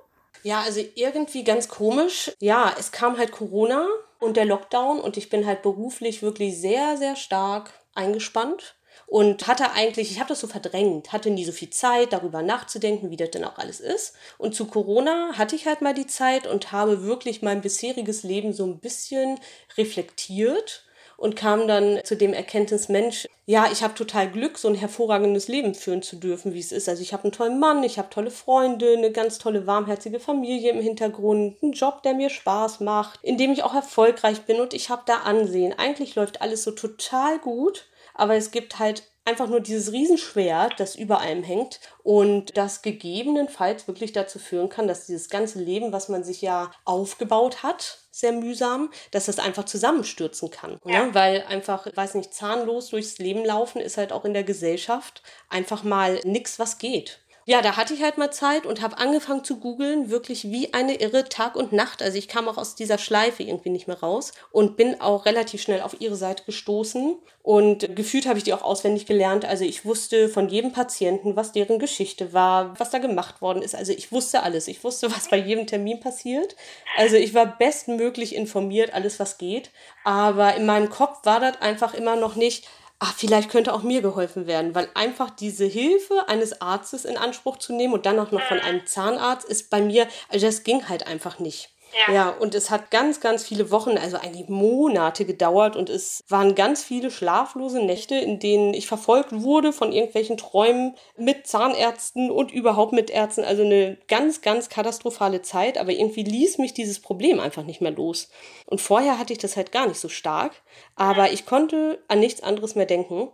Ja, 0.44 0.62
also 0.62 0.82
irgendwie 0.96 1.44
ganz 1.44 1.68
komisch. 1.68 2.32
Ja, 2.40 2.74
es 2.78 2.92
kam 2.92 3.18
halt 3.18 3.32
Corona 3.32 3.88
und 4.20 4.38
der 4.38 4.46
Lockdown 4.46 5.00
und 5.00 5.18
ich 5.18 5.30
bin 5.30 5.46
halt 5.46 5.62
beruflich 5.62 6.22
wirklich 6.22 6.60
sehr, 6.60 6.98
sehr 6.98 7.16
stark 7.16 7.74
eingespannt 7.94 8.77
und 9.08 9.48
hatte 9.48 9.72
eigentlich, 9.72 10.12
ich 10.12 10.20
habe 10.20 10.30
das 10.30 10.42
so 10.42 10.48
verdrängt, 10.48 11.14
hatte 11.14 11.30
nie 11.30 11.46
so 11.46 11.54
viel 11.54 11.70
Zeit, 11.70 12.12
darüber 12.12 12.42
nachzudenken, 12.42 13.10
wie 13.10 13.16
das 13.16 13.32
denn 13.32 13.46
auch 13.46 13.58
alles 13.58 13.80
ist. 13.80 14.14
Und 14.38 14.54
zu 14.54 14.66
Corona 14.66 15.32
hatte 15.38 15.56
ich 15.56 15.66
halt 15.66 15.82
mal 15.82 15.94
die 15.94 16.08
Zeit 16.08 16.46
und 16.46 16.74
habe 16.74 17.04
wirklich 17.04 17.42
mein 17.42 17.62
bisheriges 17.62 18.24
Leben 18.24 18.52
so 18.52 18.66
ein 18.66 18.80
bisschen 18.80 19.40
reflektiert 19.78 20.84
und 21.16 21.36
kam 21.36 21.68
dann 21.68 22.00
zu 22.04 22.16
dem 22.16 22.34
Erkenntnis, 22.34 22.90
Mensch, 22.90 23.28
ja, 23.46 23.70
ich 23.72 23.82
habe 23.82 23.96
total 23.96 24.30
Glück, 24.30 24.58
so 24.58 24.68
ein 24.68 24.76
hervorragendes 24.76 25.48
Leben 25.48 25.74
führen 25.74 26.02
zu 26.02 26.18
dürfen, 26.18 26.54
wie 26.54 26.60
es 26.60 26.74
ist. 26.74 26.90
Also 26.90 27.02
ich 27.02 27.14
habe 27.14 27.24
einen 27.24 27.32
tollen 27.32 27.60
Mann, 27.60 27.84
ich 27.84 27.98
habe 27.98 28.10
tolle 28.10 28.30
Freunde, 28.30 28.94
eine 28.96 29.12
ganz 29.12 29.40
tolle, 29.40 29.66
warmherzige 29.66 30.20
Familie 30.20 30.72
im 30.72 30.82
Hintergrund, 30.82 31.56
einen 31.64 31.72
Job, 31.72 32.04
der 32.04 32.14
mir 32.14 32.30
Spaß 32.30 32.82
macht, 32.82 33.24
in 33.24 33.38
dem 33.38 33.54
ich 33.54 33.64
auch 33.64 33.74
erfolgreich 33.74 34.42
bin 34.42 34.60
und 34.60 34.74
ich 34.74 34.90
habe 34.90 35.04
da 35.06 35.20
Ansehen. 35.20 35.74
Eigentlich 35.78 36.16
läuft 36.16 36.42
alles 36.42 36.64
so 36.64 36.72
total 36.72 37.40
gut 37.40 37.88
aber 38.18 38.36
es 38.36 38.52
gibt 38.52 38.80
halt 38.80 39.04
einfach 39.28 39.48
nur 39.48 39.60
dieses 39.60 39.92
Riesenschwert, 39.92 40.80
das 40.80 40.96
über 40.96 41.20
allem 41.20 41.44
hängt 41.44 41.82
und 42.02 42.56
das 42.56 42.82
gegebenenfalls 42.82 43.88
wirklich 43.88 44.14
dazu 44.14 44.40
führen 44.40 44.70
kann, 44.70 44.88
dass 44.88 45.06
dieses 45.06 45.30
ganze 45.30 45.60
Leben, 45.60 45.92
was 45.92 46.08
man 46.08 46.24
sich 46.24 46.42
ja 46.42 46.72
aufgebaut 46.86 47.62
hat, 47.62 48.00
sehr 48.10 48.32
mühsam, 48.32 48.90
dass 49.12 49.26
das 49.26 49.38
einfach 49.38 49.66
zusammenstürzen 49.66 50.50
kann. 50.50 50.80
Ja. 50.86 51.06
Ne? 51.06 51.14
Weil 51.14 51.44
einfach, 51.48 51.88
weiß 51.94 52.16
nicht, 52.16 52.34
zahnlos 52.34 52.90
durchs 52.90 53.18
Leben 53.18 53.44
laufen 53.44 53.82
ist 53.82 53.98
halt 53.98 54.14
auch 54.14 54.24
in 54.24 54.34
der 54.34 54.46
Gesellschaft 54.46 55.22
einfach 55.50 55.84
mal 55.84 56.20
nichts, 56.24 56.58
was 56.58 56.78
geht 56.78 57.20
ja, 57.50 57.62
da 57.62 57.78
hatte 57.78 57.94
ich 57.94 58.04
halt 58.04 58.18
mal 58.18 58.30
Zeit 58.30 58.66
und 58.66 58.82
habe 58.82 58.98
angefangen 58.98 59.46
zu 59.46 59.56
googeln, 59.56 60.10
wirklich 60.10 60.52
wie 60.52 60.74
eine 60.74 60.96
irre 60.96 61.30
Tag 61.30 61.56
und 61.56 61.72
Nacht. 61.72 62.04
Also 62.04 62.18
ich 62.18 62.28
kam 62.28 62.50
auch 62.50 62.58
aus 62.58 62.76
dieser 62.76 62.98
Schleife 62.98 63.42
irgendwie 63.42 63.70
nicht 63.70 63.88
mehr 63.88 64.02
raus 64.02 64.34
und 64.52 64.76
bin 64.76 65.00
auch 65.00 65.26
relativ 65.26 65.62
schnell 65.62 65.80
auf 65.80 66.02
ihre 66.02 66.18
Seite 66.18 66.44
gestoßen 66.44 67.16
und 67.44 67.96
gefühlt 67.96 68.28
habe 68.28 68.38
ich 68.38 68.44
die 68.44 68.54
auch 68.54 68.64
auswendig 68.64 69.06
gelernt. 69.06 69.46
Also 69.46 69.64
ich 69.64 69.86
wusste 69.86 70.28
von 70.28 70.50
jedem 70.50 70.74
Patienten, 70.74 71.38
was 71.38 71.54
deren 71.54 71.80
Geschichte 71.80 72.34
war, 72.34 72.78
was 72.82 72.90
da 72.90 72.98
gemacht 72.98 73.42
worden 73.42 73.62
ist. 73.62 73.76
Also 73.76 73.94
ich 73.94 74.12
wusste 74.12 74.44
alles. 74.44 74.68
Ich 74.68 74.84
wusste, 74.84 75.10
was 75.16 75.30
bei 75.30 75.38
jedem 75.38 75.68
Termin 75.68 76.02
passiert. 76.02 76.58
Also 76.98 77.16
ich 77.16 77.34
war 77.34 77.46
bestmöglich 77.58 78.36
informiert, 78.36 78.94
alles 78.94 79.22
was 79.22 79.38
geht. 79.38 79.72
Aber 80.04 80.56
in 80.56 80.66
meinem 80.66 80.90
Kopf 80.90 81.20
war 81.24 81.40
das 81.40 81.62
einfach 81.62 81.94
immer 81.94 82.18
noch 82.18 82.36
nicht, 82.36 82.68
ach, 83.00 83.14
vielleicht 83.16 83.50
könnte 83.50 83.74
auch 83.74 83.84
mir 83.84 84.02
geholfen 84.02 84.48
werden, 84.48 84.74
weil 84.76 84.90
einfach 84.96 85.30
diese 85.30 85.66
Hilfe 85.66 86.28
eines 86.28 86.62
Arztes 86.62 87.06
in 87.06 87.18
Anspruch 87.18 87.58
zu 87.58 87.74
nehmen 87.74 87.94
und 87.94 88.06
dann 88.06 88.20
auch 88.20 88.32
noch 88.32 88.42
von 88.42 88.60
einem 88.60 88.86
Zahnarzt 88.86 89.48
ist 89.48 89.70
bei 89.70 89.82
mir, 89.82 90.08
also 90.30 90.46
das 90.46 90.64
ging 90.64 90.90
halt 90.90 91.06
einfach 91.08 91.40
nicht. 91.40 91.70
Ja. 91.94 92.14
ja, 92.14 92.30
und 92.30 92.54
es 92.54 92.70
hat 92.70 92.92
ganz, 92.92 93.20
ganz 93.20 93.44
viele 93.44 93.72
Wochen, 93.72 93.98
also 93.98 94.18
eigentlich 94.18 94.50
Monate 94.50 95.26
gedauert 95.26 95.76
und 95.76 95.90
es 95.90 96.24
waren 96.28 96.54
ganz 96.54 96.84
viele 96.84 97.10
schlaflose 97.12 97.80
Nächte, 97.84 98.16
in 98.16 98.40
denen 98.40 98.74
ich 98.74 98.88
verfolgt 98.88 99.32
wurde 99.32 99.74
von 99.74 99.92
irgendwelchen 99.92 100.38
Träumen 100.38 100.96
mit 101.18 101.48
Zahnärzten 101.48 102.30
und 102.30 102.52
überhaupt 102.52 102.94
mit 102.94 103.10
Ärzten. 103.10 103.44
Also 103.44 103.64
eine 103.64 103.98
ganz, 104.08 104.42
ganz 104.42 104.70
katastrophale 104.70 105.42
Zeit, 105.42 105.78
aber 105.78 105.92
irgendwie 105.92 106.24
ließ 106.24 106.58
mich 106.58 106.74
dieses 106.74 107.00
Problem 107.00 107.40
einfach 107.40 107.64
nicht 107.64 107.82
mehr 107.82 107.92
los. 107.92 108.30
Und 108.66 108.82
vorher 108.82 109.18
hatte 109.18 109.34
ich 109.34 109.40
das 109.40 109.58
halt 109.58 109.72
gar 109.72 109.88
nicht 109.88 110.00
so 110.00 110.10
stark, 110.10 110.52
aber 110.96 111.32
ich 111.32 111.46
konnte 111.46 112.04
an 112.08 112.20
nichts 112.20 112.44
anderes 112.44 112.76
mehr 112.76 112.86
denken. 112.86 113.30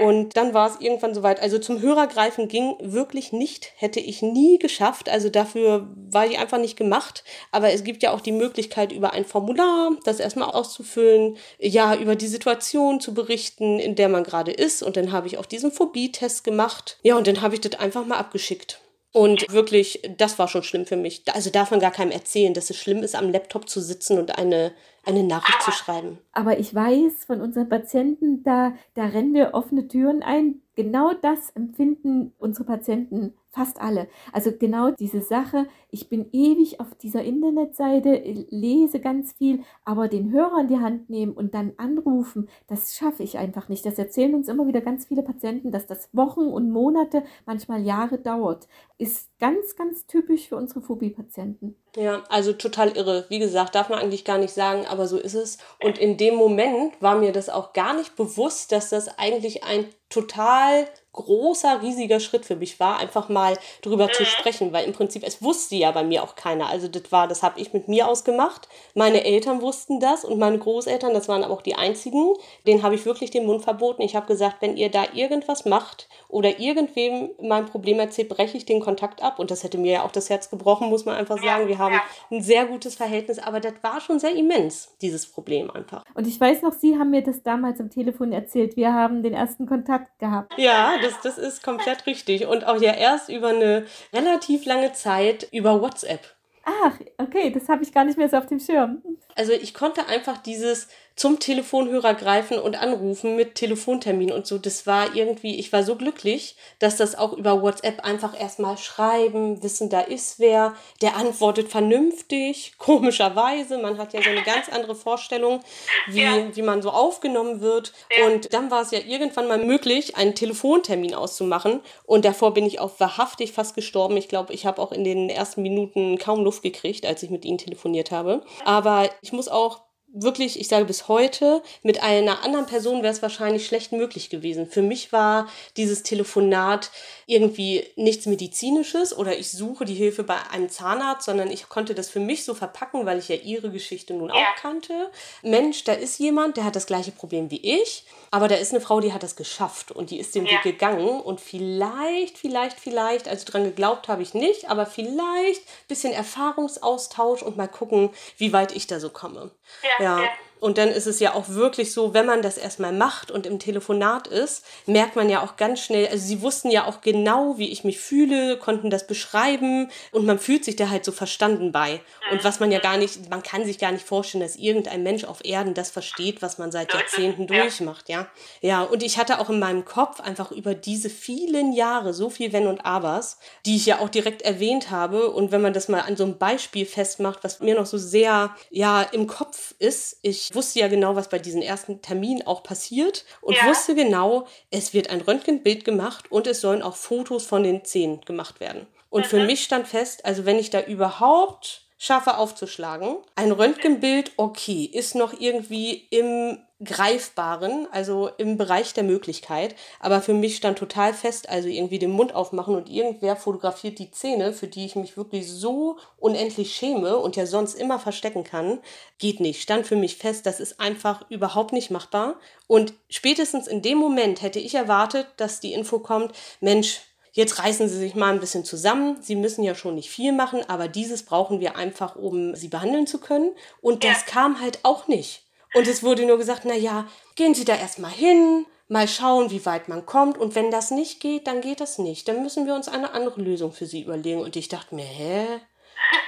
Und 0.00 0.36
dann 0.36 0.54
war 0.54 0.68
es 0.68 0.80
irgendwann 0.80 1.14
soweit. 1.14 1.40
Also 1.40 1.58
zum 1.58 1.80
Hörergreifen 1.80 2.48
ging 2.48 2.74
wirklich 2.80 3.32
nicht, 3.32 3.72
hätte 3.76 4.00
ich 4.00 4.22
nie 4.22 4.58
geschafft. 4.58 5.08
Also 5.08 5.28
dafür 5.28 5.88
war 6.10 6.26
ich 6.26 6.38
einfach 6.38 6.58
nicht 6.58 6.76
gemacht. 6.76 7.24
Aber 7.52 7.72
es 7.72 7.84
gibt 7.84 8.02
ja 8.02 8.12
auch 8.12 8.20
die 8.20 8.32
Möglichkeit, 8.32 8.92
über 8.92 9.12
ein 9.12 9.24
Formular 9.24 9.92
das 10.04 10.20
erstmal 10.20 10.50
auszufüllen, 10.50 11.36
ja, 11.58 11.94
über 11.96 12.16
die 12.16 12.26
Situation 12.26 13.00
zu 13.00 13.14
berichten, 13.14 13.78
in 13.78 13.94
der 13.94 14.08
man 14.08 14.24
gerade 14.24 14.52
ist. 14.52 14.82
Und 14.82 14.96
dann 14.96 15.12
habe 15.12 15.26
ich 15.26 15.38
auch 15.38 15.46
diesen 15.46 15.72
Phobie-Test 15.72 16.44
gemacht. 16.44 16.98
Ja, 17.02 17.16
und 17.16 17.26
dann 17.26 17.40
habe 17.40 17.54
ich 17.54 17.60
das 17.60 17.78
einfach 17.78 18.06
mal 18.06 18.18
abgeschickt. 18.18 18.80
Und 19.14 19.46
wirklich, 19.48 20.02
das 20.18 20.40
war 20.40 20.48
schon 20.48 20.64
schlimm 20.64 20.86
für 20.86 20.96
mich. 20.96 21.22
Also 21.32 21.48
darf 21.48 21.70
man 21.70 21.78
gar 21.78 21.92
keinem 21.92 22.10
erzählen, 22.10 22.52
dass 22.52 22.68
es 22.68 22.76
schlimm 22.76 23.04
ist, 23.04 23.14
am 23.14 23.30
Laptop 23.30 23.68
zu 23.68 23.80
sitzen 23.80 24.18
und 24.18 24.36
eine, 24.36 24.72
eine 25.04 25.22
Nachricht 25.22 25.62
zu 25.62 25.70
schreiben. 25.70 26.18
Aber 26.32 26.58
ich 26.58 26.74
weiß 26.74 27.24
von 27.24 27.40
unseren 27.40 27.68
Patienten, 27.68 28.42
da, 28.42 28.74
da 28.94 29.04
rennen 29.04 29.32
wir 29.32 29.54
offene 29.54 29.86
Türen 29.86 30.24
ein. 30.24 30.62
Genau 30.74 31.12
das 31.14 31.50
empfinden 31.50 32.32
unsere 32.38 32.64
Patienten 32.64 33.34
fast 33.54 33.80
alle. 33.80 34.08
Also 34.32 34.50
genau 34.52 34.90
diese 34.90 35.20
Sache, 35.20 35.66
ich 35.90 36.08
bin 36.08 36.26
ewig 36.32 36.80
auf 36.80 36.94
dieser 36.96 37.22
Internetseite, 37.22 38.20
lese 38.50 38.98
ganz 38.98 39.32
viel, 39.32 39.62
aber 39.84 40.08
den 40.08 40.32
Hörer 40.32 40.62
in 40.62 40.68
die 40.68 40.80
Hand 40.80 41.08
nehmen 41.08 41.32
und 41.32 41.54
dann 41.54 41.72
anrufen, 41.76 42.48
das 42.66 42.96
schaffe 42.96 43.22
ich 43.22 43.38
einfach 43.38 43.68
nicht. 43.68 43.86
Das 43.86 43.96
erzählen 43.96 44.34
uns 44.34 44.48
immer 44.48 44.66
wieder 44.66 44.80
ganz 44.80 45.06
viele 45.06 45.22
Patienten, 45.22 45.70
dass 45.70 45.86
das 45.86 46.08
Wochen 46.12 46.46
und 46.48 46.70
Monate, 46.70 47.22
manchmal 47.46 47.82
Jahre 47.82 48.18
dauert. 48.18 48.66
Ist 49.04 49.28
ganz, 49.38 49.76
ganz 49.76 50.06
typisch 50.06 50.48
für 50.48 50.56
unsere 50.56 50.80
Phobie-Patienten. 50.80 51.76
Ja, 51.94 52.24
also 52.30 52.54
total 52.54 52.96
irre. 52.96 53.26
Wie 53.28 53.38
gesagt, 53.38 53.74
darf 53.74 53.90
man 53.90 53.98
eigentlich 53.98 54.24
gar 54.24 54.38
nicht 54.38 54.54
sagen, 54.54 54.86
aber 54.86 55.06
so 55.06 55.18
ist 55.18 55.34
es. 55.34 55.58
Und 55.82 55.98
in 55.98 56.16
dem 56.16 56.36
Moment 56.36 56.94
war 57.00 57.18
mir 57.18 57.32
das 57.32 57.50
auch 57.50 57.74
gar 57.74 57.94
nicht 57.94 58.16
bewusst, 58.16 58.72
dass 58.72 58.88
das 58.88 59.18
eigentlich 59.18 59.62
ein 59.62 59.86
total 60.08 60.88
großer, 61.12 61.82
riesiger 61.82 62.18
Schritt 62.18 62.44
für 62.44 62.56
mich 62.56 62.80
war, 62.80 62.98
einfach 62.98 63.28
mal 63.28 63.56
drüber 63.82 64.10
zu 64.10 64.24
sprechen, 64.24 64.72
weil 64.72 64.84
im 64.84 64.92
Prinzip 64.92 65.22
es 65.24 65.42
wusste 65.42 65.76
ja 65.76 65.92
bei 65.92 66.02
mir 66.02 66.24
auch 66.24 66.34
keiner. 66.34 66.68
Also 66.68 66.88
das 66.88 67.12
war, 67.12 67.28
das 67.28 67.42
habe 67.42 67.60
ich 67.60 67.72
mit 67.72 67.86
mir 67.86 68.08
ausgemacht. 68.08 68.68
Meine 68.94 69.24
Eltern 69.24 69.60
wussten 69.62 70.00
das 70.00 70.24
und 70.24 70.38
meine 70.38 70.58
Großeltern, 70.58 71.14
das 71.14 71.28
waren 71.28 71.44
aber 71.44 71.54
auch 71.54 71.62
die 71.62 71.76
einzigen. 71.76 72.34
Denen 72.66 72.82
habe 72.82 72.96
ich 72.96 73.06
wirklich 73.06 73.30
den 73.30 73.46
Mund 73.46 73.62
verboten. 73.62 74.02
Ich 74.02 74.16
habe 74.16 74.26
gesagt, 74.26 74.56
wenn 74.60 74.76
ihr 74.76 74.90
da 74.90 75.04
irgendwas 75.14 75.64
macht 75.64 76.08
oder 76.28 76.58
irgendwem 76.58 77.30
mein 77.40 77.66
Problem 77.66 78.00
erzählt, 78.00 78.28
breche 78.28 78.56
ich 78.56 78.66
den 78.66 78.80
Kontakt 78.80 78.93
ab. 79.22 79.38
Und 79.38 79.50
das 79.50 79.62
hätte 79.62 79.78
mir 79.78 79.92
ja 79.92 80.02
auch 80.02 80.12
das 80.12 80.30
Herz 80.30 80.50
gebrochen, 80.50 80.88
muss 80.88 81.04
man 81.04 81.16
einfach 81.16 81.42
sagen. 81.42 81.68
Wir 81.68 81.78
haben 81.78 82.00
ein 82.30 82.42
sehr 82.42 82.66
gutes 82.66 82.94
Verhältnis, 82.94 83.38
aber 83.38 83.60
das 83.60 83.74
war 83.82 84.00
schon 84.00 84.18
sehr 84.18 84.34
immens, 84.34 84.94
dieses 85.00 85.26
Problem 85.26 85.70
einfach. 85.70 86.04
Und 86.14 86.26
ich 86.26 86.40
weiß 86.40 86.62
noch, 86.62 86.72
Sie 86.72 86.98
haben 86.98 87.10
mir 87.10 87.22
das 87.22 87.42
damals 87.42 87.80
am 87.80 87.90
Telefon 87.90 88.32
erzählt. 88.32 88.76
Wir 88.76 88.92
haben 88.92 89.22
den 89.22 89.34
ersten 89.34 89.66
Kontakt 89.66 90.18
gehabt. 90.18 90.52
Ja, 90.56 90.94
das, 91.02 91.20
das 91.22 91.38
ist 91.38 91.62
komplett 91.62 92.06
richtig. 92.06 92.46
Und 92.46 92.66
auch 92.66 92.80
ja 92.80 92.92
erst 92.92 93.28
über 93.28 93.48
eine 93.48 93.86
relativ 94.12 94.64
lange 94.66 94.92
Zeit 94.92 95.48
über 95.52 95.80
WhatsApp. 95.80 96.34
Ach, 96.64 96.98
okay, 97.18 97.50
das 97.50 97.68
habe 97.68 97.82
ich 97.82 97.92
gar 97.92 98.04
nicht 98.04 98.16
mehr 98.16 98.28
so 98.28 98.38
auf 98.38 98.46
dem 98.46 98.58
Schirm. 98.58 99.02
Also 99.36 99.52
ich 99.52 99.74
konnte 99.74 100.06
einfach 100.06 100.38
dieses 100.38 100.88
zum 101.16 101.38
Telefonhörer 101.38 102.14
greifen 102.14 102.58
und 102.58 102.80
anrufen 102.80 103.36
mit 103.36 103.54
Telefontermin 103.54 104.32
und 104.32 104.46
so. 104.46 104.58
Das 104.58 104.84
war 104.86 105.14
irgendwie, 105.14 105.60
ich 105.60 105.72
war 105.72 105.84
so 105.84 105.94
glücklich, 105.94 106.56
dass 106.80 106.96
das 106.96 107.14
auch 107.14 107.32
über 107.32 107.62
WhatsApp 107.62 108.04
einfach 108.04 108.38
erstmal 108.38 108.76
schreiben, 108.78 109.62
wissen, 109.62 109.90
da 109.90 110.00
ist 110.00 110.40
wer, 110.40 110.74
der 111.02 111.16
antwortet 111.16 111.68
vernünftig, 111.68 112.74
komischerweise. 112.78 113.78
Man 113.78 113.98
hat 113.98 114.12
ja 114.12 114.22
so 114.22 114.30
eine 114.30 114.42
ganz 114.42 114.68
andere 114.68 114.96
Vorstellung, 114.96 115.60
wie, 116.08 116.22
ja. 116.22 116.56
wie 116.56 116.62
man 116.62 116.82
so 116.82 116.90
aufgenommen 116.90 117.60
wird. 117.60 117.92
Ja. 118.18 118.26
Und 118.26 118.52
dann 118.52 118.72
war 118.72 118.82
es 118.82 118.90
ja 118.90 118.98
irgendwann 118.98 119.46
mal 119.46 119.64
möglich, 119.64 120.16
einen 120.16 120.34
Telefontermin 120.34 121.14
auszumachen. 121.14 121.80
Und 122.06 122.24
davor 122.24 122.54
bin 122.54 122.66
ich 122.66 122.80
auch 122.80 122.98
wahrhaftig 122.98 123.52
fast 123.52 123.76
gestorben. 123.76 124.16
Ich 124.16 124.28
glaube, 124.28 124.52
ich 124.52 124.66
habe 124.66 124.82
auch 124.82 124.90
in 124.90 125.04
den 125.04 125.30
ersten 125.30 125.62
Minuten 125.62 126.18
kaum 126.18 126.42
Luft 126.42 126.62
gekriegt, 126.62 127.06
als 127.06 127.22
ich 127.22 127.30
mit 127.30 127.44
ihnen 127.44 127.58
telefoniert 127.58 128.10
habe. 128.10 128.42
Aber 128.64 129.08
ich 129.22 129.32
muss 129.32 129.46
auch 129.46 129.83
wirklich, 130.14 130.58
ich 130.58 130.68
sage 130.68 130.84
bis 130.84 131.08
heute, 131.08 131.62
mit 131.82 132.02
einer 132.02 132.44
anderen 132.44 132.66
Person 132.66 133.02
wäre 133.02 133.12
es 133.12 133.20
wahrscheinlich 133.20 133.66
schlecht 133.66 133.92
möglich 133.92 134.30
gewesen. 134.30 134.66
Für 134.66 134.80
mich 134.80 135.12
war 135.12 135.48
dieses 135.76 136.04
Telefonat 136.04 136.90
irgendwie 137.26 137.84
nichts 137.96 138.26
Medizinisches 138.26 139.16
oder 139.16 139.36
ich 139.36 139.50
suche 139.50 139.84
die 139.84 139.94
Hilfe 139.94 140.22
bei 140.22 140.36
einem 140.50 140.68
Zahnarzt, 140.70 141.26
sondern 141.26 141.50
ich 141.50 141.68
konnte 141.68 141.94
das 141.94 142.08
für 142.08 142.20
mich 142.20 142.44
so 142.44 142.54
verpacken, 142.54 143.06
weil 143.06 143.18
ich 143.18 143.28
ja 143.28 143.36
ihre 143.36 143.70
Geschichte 143.70 144.14
nun 144.14 144.30
auch 144.30 144.54
kannte. 144.56 145.10
Mensch, 145.42 145.84
da 145.84 145.92
ist 145.92 146.18
jemand, 146.18 146.56
der 146.56 146.64
hat 146.64 146.76
das 146.76 146.86
gleiche 146.86 147.10
Problem 147.10 147.50
wie 147.50 147.80
ich, 147.80 148.04
aber 148.30 148.46
da 148.46 148.54
ist 148.54 148.70
eine 148.70 148.80
Frau, 148.80 149.00
die 149.00 149.12
hat 149.12 149.22
das 149.22 149.36
geschafft 149.36 149.90
und 149.90 150.10
die 150.10 150.20
ist 150.20 150.34
den 150.34 150.46
ja. 150.46 150.52
Weg 150.52 150.62
gegangen 150.62 151.20
und 151.20 151.40
vielleicht, 151.40 152.38
vielleicht, 152.38 152.78
vielleicht, 152.78 153.26
also 153.26 153.44
dran 153.46 153.64
geglaubt 153.64 154.06
habe 154.06 154.22
ich 154.22 154.34
nicht, 154.34 154.70
aber 154.70 154.86
vielleicht 154.86 155.62
ein 155.62 155.88
bisschen 155.88 156.12
Erfahrungsaustausch 156.12 157.42
und 157.42 157.56
mal 157.56 157.68
gucken, 157.68 158.10
wie 158.36 158.52
weit 158.52 158.76
ich 158.76 158.86
da 158.86 159.00
so 159.00 159.10
komme. 159.10 159.50
ja. 159.98 160.03
Ja. 160.04 160.30
Und 160.64 160.78
dann 160.78 160.88
ist 160.88 161.06
es 161.06 161.20
ja 161.20 161.34
auch 161.34 161.50
wirklich 161.50 161.92
so, 161.92 162.14
wenn 162.14 162.24
man 162.24 162.40
das 162.40 162.56
erstmal 162.56 162.94
macht 162.94 163.30
und 163.30 163.44
im 163.44 163.58
Telefonat 163.58 164.28
ist, 164.28 164.64
merkt 164.86 165.14
man 165.14 165.28
ja 165.28 165.42
auch 165.42 165.56
ganz 165.56 165.80
schnell, 165.80 166.06
also 166.06 166.24
sie 166.24 166.40
wussten 166.40 166.70
ja 166.70 166.86
auch 166.86 167.02
genau, 167.02 167.58
wie 167.58 167.68
ich 167.68 167.84
mich 167.84 168.00
fühle, 168.00 168.56
konnten 168.56 168.88
das 168.88 169.06
beschreiben 169.06 169.90
und 170.10 170.24
man 170.24 170.38
fühlt 170.38 170.64
sich 170.64 170.74
da 170.74 170.88
halt 170.88 171.04
so 171.04 171.12
verstanden 171.12 171.70
bei. 171.70 172.00
Und 172.30 172.44
was 172.44 172.60
man 172.60 172.72
ja 172.72 172.78
gar 172.78 172.96
nicht, 172.96 173.28
man 173.28 173.42
kann 173.42 173.66
sich 173.66 173.78
gar 173.78 173.92
nicht 173.92 174.06
vorstellen, 174.06 174.40
dass 174.40 174.56
irgendein 174.56 175.02
Mensch 175.02 175.24
auf 175.24 175.44
Erden 175.44 175.74
das 175.74 175.90
versteht, 175.90 176.40
was 176.40 176.56
man 176.56 176.72
seit 176.72 176.94
Jahrzehnten 176.94 177.46
durchmacht, 177.46 178.08
ja. 178.08 178.26
Ja, 178.62 178.84
und 178.84 179.02
ich 179.02 179.18
hatte 179.18 179.40
auch 179.40 179.50
in 179.50 179.58
meinem 179.58 179.84
Kopf 179.84 180.20
einfach 180.20 180.50
über 180.50 180.74
diese 180.74 181.10
vielen 181.10 181.74
Jahre 181.74 182.14
so 182.14 182.30
viel 182.30 182.54
Wenn 182.54 182.68
und 182.68 182.86
Abers, 182.86 183.36
die 183.66 183.76
ich 183.76 183.84
ja 183.84 183.98
auch 183.98 184.08
direkt 184.08 184.40
erwähnt 184.40 184.90
habe. 184.90 185.30
Und 185.30 185.52
wenn 185.52 185.60
man 185.60 185.74
das 185.74 185.88
mal 185.88 186.00
an 186.00 186.16
so 186.16 186.24
einem 186.24 186.38
Beispiel 186.38 186.86
festmacht, 186.86 187.44
was 187.44 187.60
mir 187.60 187.74
noch 187.74 187.84
so 187.84 187.98
sehr, 187.98 188.56
ja, 188.70 189.02
im 189.02 189.26
Kopf 189.26 189.74
ist, 189.78 190.20
ich 190.22 190.53
wusste 190.54 190.80
ja 190.80 190.88
genau, 190.88 191.16
was 191.16 191.28
bei 191.28 191.38
diesem 191.38 191.62
ersten 191.62 192.02
Termin 192.02 192.46
auch 192.46 192.62
passiert 192.62 193.24
und 193.40 193.56
ja. 193.56 193.66
wusste 193.66 193.94
genau, 193.94 194.46
es 194.70 194.94
wird 194.94 195.10
ein 195.10 195.20
Röntgenbild 195.20 195.84
gemacht 195.84 196.30
und 196.30 196.46
es 196.46 196.60
sollen 196.60 196.82
auch 196.82 196.96
Fotos 196.96 197.46
von 197.46 197.62
den 197.62 197.84
Zähnen 197.84 198.20
gemacht 198.22 198.60
werden. 198.60 198.86
Und 199.10 199.26
mhm. 199.26 199.28
für 199.28 199.44
mich 199.44 199.62
stand 199.62 199.86
fest, 199.86 200.24
also 200.24 200.44
wenn 200.44 200.58
ich 200.58 200.70
da 200.70 200.82
überhaupt 200.82 201.83
schaffe 201.96 202.36
aufzuschlagen, 202.38 203.16
ein 203.36 203.52
Röntgenbild, 203.52 204.32
okay, 204.36 204.84
ist 204.84 205.14
noch 205.14 205.38
irgendwie 205.38 206.06
im 206.10 206.58
Greifbaren, 206.82 207.86
also 207.92 208.28
im 208.36 208.58
Bereich 208.58 208.94
der 208.94 209.04
Möglichkeit. 209.04 209.74
Aber 210.00 210.20
für 210.20 210.34
mich 210.34 210.56
stand 210.56 210.78
total 210.78 211.14
fest, 211.14 211.48
also 211.48 211.68
irgendwie 211.68 211.98
den 211.98 212.10
Mund 212.10 212.34
aufmachen 212.34 212.74
und 212.74 212.90
irgendwer 212.90 213.36
fotografiert 213.36 213.98
die 213.98 214.10
Zähne, 214.10 214.52
für 214.52 214.66
die 214.66 214.84
ich 214.84 214.96
mich 214.96 215.16
wirklich 215.16 215.50
so 215.50 215.96
unendlich 216.18 216.74
schäme 216.74 217.16
und 217.16 217.36
ja 217.36 217.46
sonst 217.46 217.74
immer 217.74 217.98
verstecken 217.98 218.44
kann, 218.44 218.80
geht 219.18 219.40
nicht. 219.40 219.62
Stand 219.62 219.86
für 219.86 219.96
mich 219.96 220.16
fest, 220.16 220.46
das 220.46 220.60
ist 220.60 220.80
einfach 220.80 221.24
überhaupt 221.30 221.72
nicht 221.72 221.90
machbar. 221.90 222.36
Und 222.66 222.92
spätestens 223.08 223.66
in 223.66 223.80
dem 223.80 223.98
Moment 223.98 224.42
hätte 224.42 224.58
ich 224.58 224.74
erwartet, 224.74 225.28
dass 225.36 225.60
die 225.60 225.72
Info 225.72 226.00
kommt, 226.00 226.32
Mensch, 226.60 227.00
Jetzt 227.36 227.58
reißen 227.58 227.88
Sie 227.88 227.98
sich 227.98 228.14
mal 228.14 228.32
ein 228.32 228.38
bisschen 228.38 228.64
zusammen. 228.64 229.18
Sie 229.20 229.34
müssen 229.34 229.64
ja 229.64 229.74
schon 229.74 229.96
nicht 229.96 230.08
viel 230.08 230.30
machen, 230.30 230.62
aber 230.68 230.86
dieses 230.86 231.24
brauchen 231.24 231.58
wir 231.58 231.74
einfach, 231.74 232.14
um 232.14 232.54
Sie 232.54 232.68
behandeln 232.68 233.08
zu 233.08 233.18
können. 233.18 233.50
Und 233.80 234.04
das 234.04 234.24
kam 234.24 234.60
halt 234.60 234.78
auch 234.84 235.08
nicht. 235.08 235.42
Und 235.74 235.88
es 235.88 236.04
wurde 236.04 236.26
nur 236.26 236.38
gesagt, 236.38 236.62
na 236.64 236.76
ja, 236.76 237.08
gehen 237.34 237.52
Sie 237.52 237.64
da 237.64 237.74
erstmal 237.74 238.12
hin, 238.12 238.66
mal 238.86 239.08
schauen, 239.08 239.50
wie 239.50 239.66
weit 239.66 239.88
man 239.88 240.06
kommt. 240.06 240.38
Und 240.38 240.54
wenn 240.54 240.70
das 240.70 240.92
nicht 240.92 241.18
geht, 241.18 241.48
dann 241.48 241.60
geht 241.60 241.80
das 241.80 241.98
nicht. 241.98 242.28
Dann 242.28 242.40
müssen 242.40 242.66
wir 242.66 242.74
uns 242.76 242.86
eine 242.86 243.10
andere 243.10 243.40
Lösung 243.40 243.72
für 243.72 243.86
Sie 243.86 244.02
überlegen. 244.02 244.40
Und 244.40 244.54
ich 244.54 244.68
dachte 244.68 244.94
mir, 244.94 245.02
hä? 245.04 245.44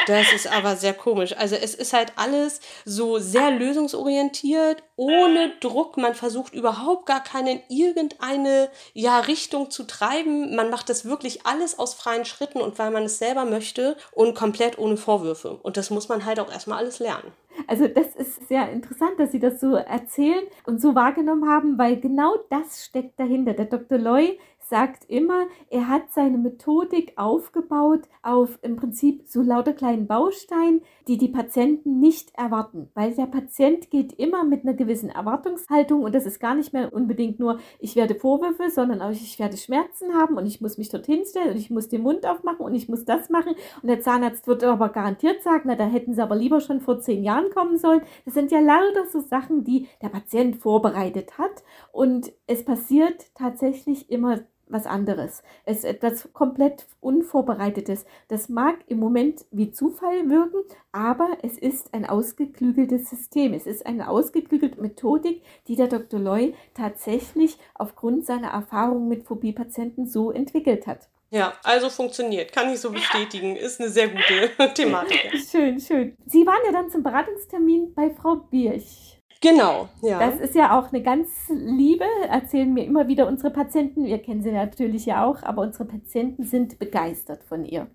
Das 0.06 0.33
ist 0.33 0.47
aber 0.47 0.76
sehr 0.76 0.95
komisch. 0.95 1.37
Also 1.37 1.56
es 1.56 1.75
ist 1.75 1.92
halt 1.92 2.12
alles 2.16 2.61
so 2.85 3.18
sehr 3.18 3.50
lösungsorientiert, 3.50 4.85
ohne 4.95 5.52
Druck. 5.61 5.97
Man 5.97 6.14
versucht 6.14 6.54
überhaupt 6.54 7.06
gar 7.06 7.23
keine 7.23 7.52
in 7.52 7.61
irgendeine 7.68 8.68
ja, 8.92 9.18
Richtung 9.18 9.71
zu 9.71 9.85
treiben. 9.85 10.54
Man 10.54 10.71
macht 10.71 10.88
das 10.88 11.04
wirklich 11.04 11.45
alles 11.45 11.78
aus 11.78 11.95
freien 11.95 12.25
Schritten 12.25 12.61
und 12.61 12.78
weil 12.78 12.92
man 12.92 13.04
es 13.04 13.18
selber 13.18 13.45
möchte 13.45 13.97
und 14.12 14.37
komplett 14.37 14.78
ohne 14.78 14.97
Vorwürfe. 14.97 15.59
Und 15.62 15.76
das 15.76 15.90
muss 15.90 16.09
man 16.09 16.25
halt 16.25 16.38
auch 16.38 16.52
erstmal 16.52 16.78
alles 16.78 17.00
lernen. 17.00 17.33
Also 17.66 17.88
das 17.88 18.14
ist 18.14 18.49
sehr 18.49 18.71
interessant, 18.71 19.18
dass 19.18 19.33
Sie 19.33 19.40
das 19.40 19.61
so 19.61 19.75
erzählen 19.75 20.45
und 20.66 20.80
so 20.80 20.95
wahrgenommen 20.95 21.49
haben, 21.49 21.78
weil 21.78 21.99
genau 21.99 22.37
das 22.50 22.85
steckt 22.85 23.18
dahinter. 23.18 23.54
Der 23.54 23.64
Dr. 23.64 23.99
Loy 23.99 24.38
sagt 24.68 25.04
immer, 25.08 25.46
er 25.70 25.88
hat 25.88 26.11
seine 26.11 26.38
Methodik 26.38 27.12
aufgebaut 27.16 28.08
auf 28.23 28.58
im 28.62 28.76
Prinzip 28.76 29.23
so 29.26 29.42
lauter 29.42 29.73
kleinen 29.73 30.06
Bausteinen, 30.06 30.82
die 31.06 31.18
die 31.18 31.28
Patienten 31.28 32.00
nicht 32.00 32.32
erwarten, 32.35 32.90
weil 32.94 33.14
der 33.14 33.26
Patient 33.26 33.90
geht 33.90 34.12
immer 34.14 34.44
mit 34.44 34.64
einer 34.64 34.75
gewissen 34.75 35.08
Erwartungshaltung 35.08 36.02
und 36.02 36.14
das 36.14 36.26
ist 36.26 36.40
gar 36.40 36.54
nicht 36.54 36.73
mehr 36.73 36.92
unbedingt 36.92 37.38
nur, 37.38 37.61
ich 37.78 37.94
werde 37.94 38.16
Vorwürfe, 38.16 38.70
sondern 38.70 39.02
auch 39.02 39.11
ich 39.11 39.38
werde 39.38 39.56
Schmerzen 39.56 40.14
haben 40.14 40.37
und 40.37 40.46
ich 40.46 40.61
muss 40.61 40.78
mich 40.78 40.88
dorthin 40.88 41.25
stellen 41.25 41.50
und 41.50 41.58
ich 41.58 41.70
muss 41.70 41.88
den 41.88 42.02
Mund 42.02 42.26
aufmachen 42.26 42.64
und 42.64 42.75
ich 42.75 42.88
muss 42.88 43.04
das 43.04 43.30
machen. 43.30 43.54
Und 43.82 43.88
der 43.88 44.00
Zahnarzt 44.00 44.46
wird 44.46 44.64
aber 44.64 44.88
garantiert 44.88 45.42
sagen, 45.42 45.64
na, 45.66 45.76
da 45.76 45.87
hätten 45.87 46.14
sie 46.14 46.23
aber 46.23 46.37
lieber 46.37 46.61
schon 46.61 46.80
vor 46.80 47.00
zehn 47.00 47.23
Jahren 47.23 47.50
kommen 47.50 47.78
sollen. 47.78 48.02
Das 48.25 48.35
sind 48.35 48.50
ja 48.50 48.61
lauter 48.61 49.06
so 49.06 49.20
Sachen, 49.20 49.64
die 49.64 49.88
der 50.02 50.08
Patient 50.08 50.56
vorbereitet 50.56 51.38
hat. 51.38 51.62
Und 51.92 52.32
es 52.46 52.64
passiert 52.64 53.35
tatsächlich 53.35 54.11
immer 54.11 54.40
was 54.68 54.87
anderes. 54.87 55.42
Es 55.64 55.78
ist 55.78 55.85
etwas 55.85 56.32
komplett 56.32 56.87
Unvorbereitetes. 57.00 58.04
Das 58.28 58.49
mag 58.49 58.76
im 58.87 58.99
Moment 58.99 59.44
wie 59.50 59.70
Zufall 59.70 60.28
wirken, 60.28 60.62
aber 60.92 61.28
es 61.42 61.58
ist 61.58 61.94
ein 61.94 62.04
ausgeklügeltes 62.06 63.11
System. 63.11 63.54
Es 63.54 63.66
ist 63.66 63.87
eine 63.87 64.08
ausgeklügelte 64.08 64.80
Methodik, 64.80 65.42
die 65.68 65.76
der 65.76 65.88
Dr. 65.88 66.20
Loy 66.20 66.54
tatsächlich 66.75 67.58
aufgrund 67.75 68.26
seiner 68.26 68.49
Erfahrung 68.49 69.08
mit 69.08 69.25
Phobie-Patienten 69.25 70.06
so 70.06 70.30
entwickelt 70.30 70.87
hat. 70.87 71.08
Ja, 71.30 71.54
also 71.64 71.90
funktioniert. 71.90 72.52
Kann 72.52 72.73
ich 72.73 72.80
so 72.80 72.90
bestätigen. 72.92 73.56
Ist 73.56 73.80
eine 73.80 73.90
sehr 73.90 74.08
gute 74.08 74.73
Thematik. 74.75 75.32
Schön, 75.50 75.80
schön. 75.80 76.16
Sie 76.26 76.46
waren 76.46 76.61
ja 76.64 76.73
dann 76.73 76.90
zum 76.90 77.02
Beratungstermin 77.02 77.94
bei 77.94 78.11
Frau 78.11 78.37
Birch. 78.37 79.15
Genau, 79.50 79.88
ja. 80.03 80.19
Das 80.19 80.41
ist 80.41 80.55
ja 80.55 80.79
auch 80.79 80.93
eine 80.93 81.03
ganz 81.03 81.29
liebe, 81.49 82.05
erzählen 82.29 82.73
mir 82.73 82.85
immer 82.85 83.09
wieder 83.09 83.26
unsere 83.26 83.50
Patienten. 83.50 84.05
Wir 84.05 84.19
kennen 84.19 84.43
sie 84.43 84.53
natürlich 84.53 85.07
ja 85.07 85.26
auch, 85.26 85.43
aber 85.43 85.62
unsere 85.62 85.85
Patienten 85.85 86.45
sind 86.45 86.79
begeistert 86.79 87.45
von 87.45 87.65
ihr. 87.65 87.87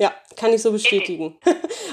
Ja, 0.00 0.14
kann 0.34 0.54
ich 0.54 0.62
so 0.62 0.72
bestätigen. 0.72 1.36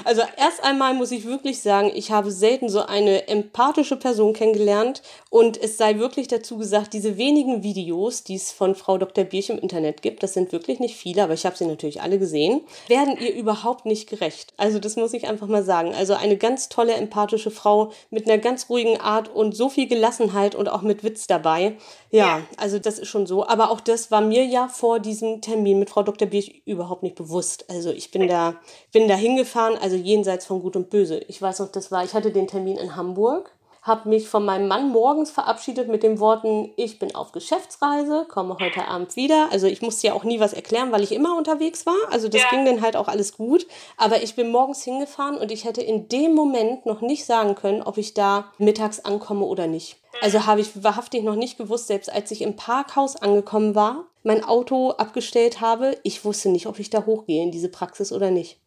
Also 0.04 0.22
erst 0.36 0.64
einmal 0.64 0.94
muss 0.94 1.10
ich 1.10 1.26
wirklich 1.26 1.60
sagen, 1.60 1.90
ich 1.94 2.10
habe 2.10 2.30
selten 2.30 2.68
so 2.68 2.80
eine 2.80 3.28
empathische 3.28 3.96
Person 3.96 4.32
kennengelernt 4.32 5.02
und 5.28 5.60
es 5.60 5.76
sei 5.76 5.98
wirklich 5.98 6.28
dazu 6.28 6.56
gesagt, 6.56 6.94
diese 6.94 7.18
wenigen 7.18 7.62
Videos, 7.62 8.24
die 8.24 8.36
es 8.36 8.50
von 8.52 8.74
Frau 8.74 8.96
Dr. 8.96 9.24
Birch 9.24 9.50
im 9.50 9.58
Internet 9.58 10.00
gibt, 10.00 10.22
das 10.22 10.32
sind 10.32 10.52
wirklich 10.52 10.80
nicht 10.80 10.96
viele, 10.96 11.24
aber 11.24 11.34
ich 11.34 11.44
habe 11.44 11.56
sie 11.56 11.66
natürlich 11.66 12.00
alle 12.00 12.18
gesehen, 12.18 12.62
werden 12.86 13.18
ihr 13.18 13.34
überhaupt 13.34 13.84
nicht 13.84 14.08
gerecht. 14.08 14.54
Also 14.56 14.78
das 14.78 14.96
muss 14.96 15.12
ich 15.12 15.26
einfach 15.28 15.48
mal 15.48 15.64
sagen. 15.64 15.94
Also 15.94 16.14
eine 16.14 16.36
ganz 16.36 16.68
tolle 16.68 16.94
empathische 16.94 17.50
Frau 17.50 17.92
mit 18.10 18.26
einer 18.26 18.38
ganz 18.38 18.70
ruhigen 18.70 18.98
Art 18.98 19.28
und 19.28 19.54
so 19.54 19.68
viel 19.68 19.88
Gelassenheit 19.88 20.54
und 20.54 20.68
auch 20.68 20.82
mit 20.82 21.04
Witz 21.04 21.26
dabei. 21.26 21.76
Ja, 22.10 22.42
also 22.56 22.78
das 22.78 22.98
ist 22.98 23.08
schon 23.08 23.26
so. 23.26 23.46
Aber 23.46 23.70
auch 23.70 23.80
das 23.80 24.10
war 24.10 24.22
mir 24.22 24.44
ja 24.44 24.68
vor 24.68 25.00
diesem 25.00 25.42
Termin 25.42 25.78
mit 25.78 25.90
Frau 25.90 26.02
Dr. 26.02 26.28
Birch 26.28 26.62
überhaupt 26.64 27.02
nicht 27.02 27.16
bewusst. 27.16 27.68
Also 27.68 27.90
ich 27.98 28.10
bin 28.10 28.28
da, 28.28 28.54
bin 28.92 29.08
da 29.08 29.14
hingefahren, 29.14 29.76
also 29.76 29.96
jenseits 29.96 30.46
von 30.46 30.62
Gut 30.62 30.76
und 30.76 30.88
Böse. 30.88 31.18
Ich 31.28 31.42
weiß 31.42 31.60
noch, 31.60 31.70
das 31.70 31.92
war, 31.92 32.04
ich 32.04 32.14
hatte 32.14 32.30
den 32.30 32.46
Termin 32.46 32.78
in 32.78 32.96
Hamburg, 32.96 33.52
habe 33.82 34.08
mich 34.08 34.28
von 34.28 34.44
meinem 34.44 34.68
Mann 34.68 34.90
morgens 34.90 35.30
verabschiedet 35.30 35.88
mit 35.88 36.02
den 36.02 36.20
Worten, 36.20 36.70
ich 36.76 36.98
bin 36.98 37.14
auf 37.14 37.32
Geschäftsreise, 37.32 38.26
komme 38.28 38.56
heute 38.60 38.86
Abend 38.86 39.16
wieder. 39.16 39.48
Also 39.50 39.66
ich 39.66 39.82
musste 39.82 40.06
ja 40.08 40.12
auch 40.12 40.24
nie 40.24 40.40
was 40.40 40.52
erklären, 40.52 40.92
weil 40.92 41.02
ich 41.02 41.12
immer 41.12 41.36
unterwegs 41.36 41.86
war. 41.86 41.96
Also 42.10 42.28
das 42.28 42.42
ja. 42.42 42.50
ging 42.50 42.64
dann 42.64 42.82
halt 42.82 42.96
auch 42.96 43.08
alles 43.08 43.36
gut. 43.36 43.66
Aber 43.96 44.22
ich 44.22 44.36
bin 44.36 44.50
morgens 44.50 44.84
hingefahren 44.84 45.36
und 45.38 45.50
ich 45.50 45.64
hätte 45.64 45.80
in 45.80 46.08
dem 46.08 46.34
Moment 46.34 46.86
noch 46.86 47.00
nicht 47.00 47.24
sagen 47.24 47.54
können, 47.54 47.82
ob 47.82 47.98
ich 47.98 48.14
da 48.14 48.52
mittags 48.58 49.00
ankomme 49.00 49.44
oder 49.44 49.66
nicht. 49.66 49.96
Also 50.20 50.46
habe 50.46 50.60
ich 50.60 50.82
wahrhaftig 50.82 51.22
noch 51.22 51.36
nicht 51.36 51.58
gewusst, 51.58 51.86
selbst 51.86 52.12
als 52.12 52.30
ich 52.30 52.42
im 52.42 52.56
Parkhaus 52.56 53.16
angekommen 53.16 53.74
war, 53.74 54.04
mein 54.22 54.44
Auto 54.44 54.90
abgestellt 54.90 55.60
habe, 55.60 55.96
ich 56.02 56.24
wusste 56.24 56.48
nicht, 56.48 56.66
ob 56.66 56.78
ich 56.78 56.90
da 56.90 57.06
hochgehe 57.06 57.42
in 57.42 57.50
diese 57.50 57.68
Praxis 57.68 58.12
oder 58.12 58.30
nicht. 58.30 58.58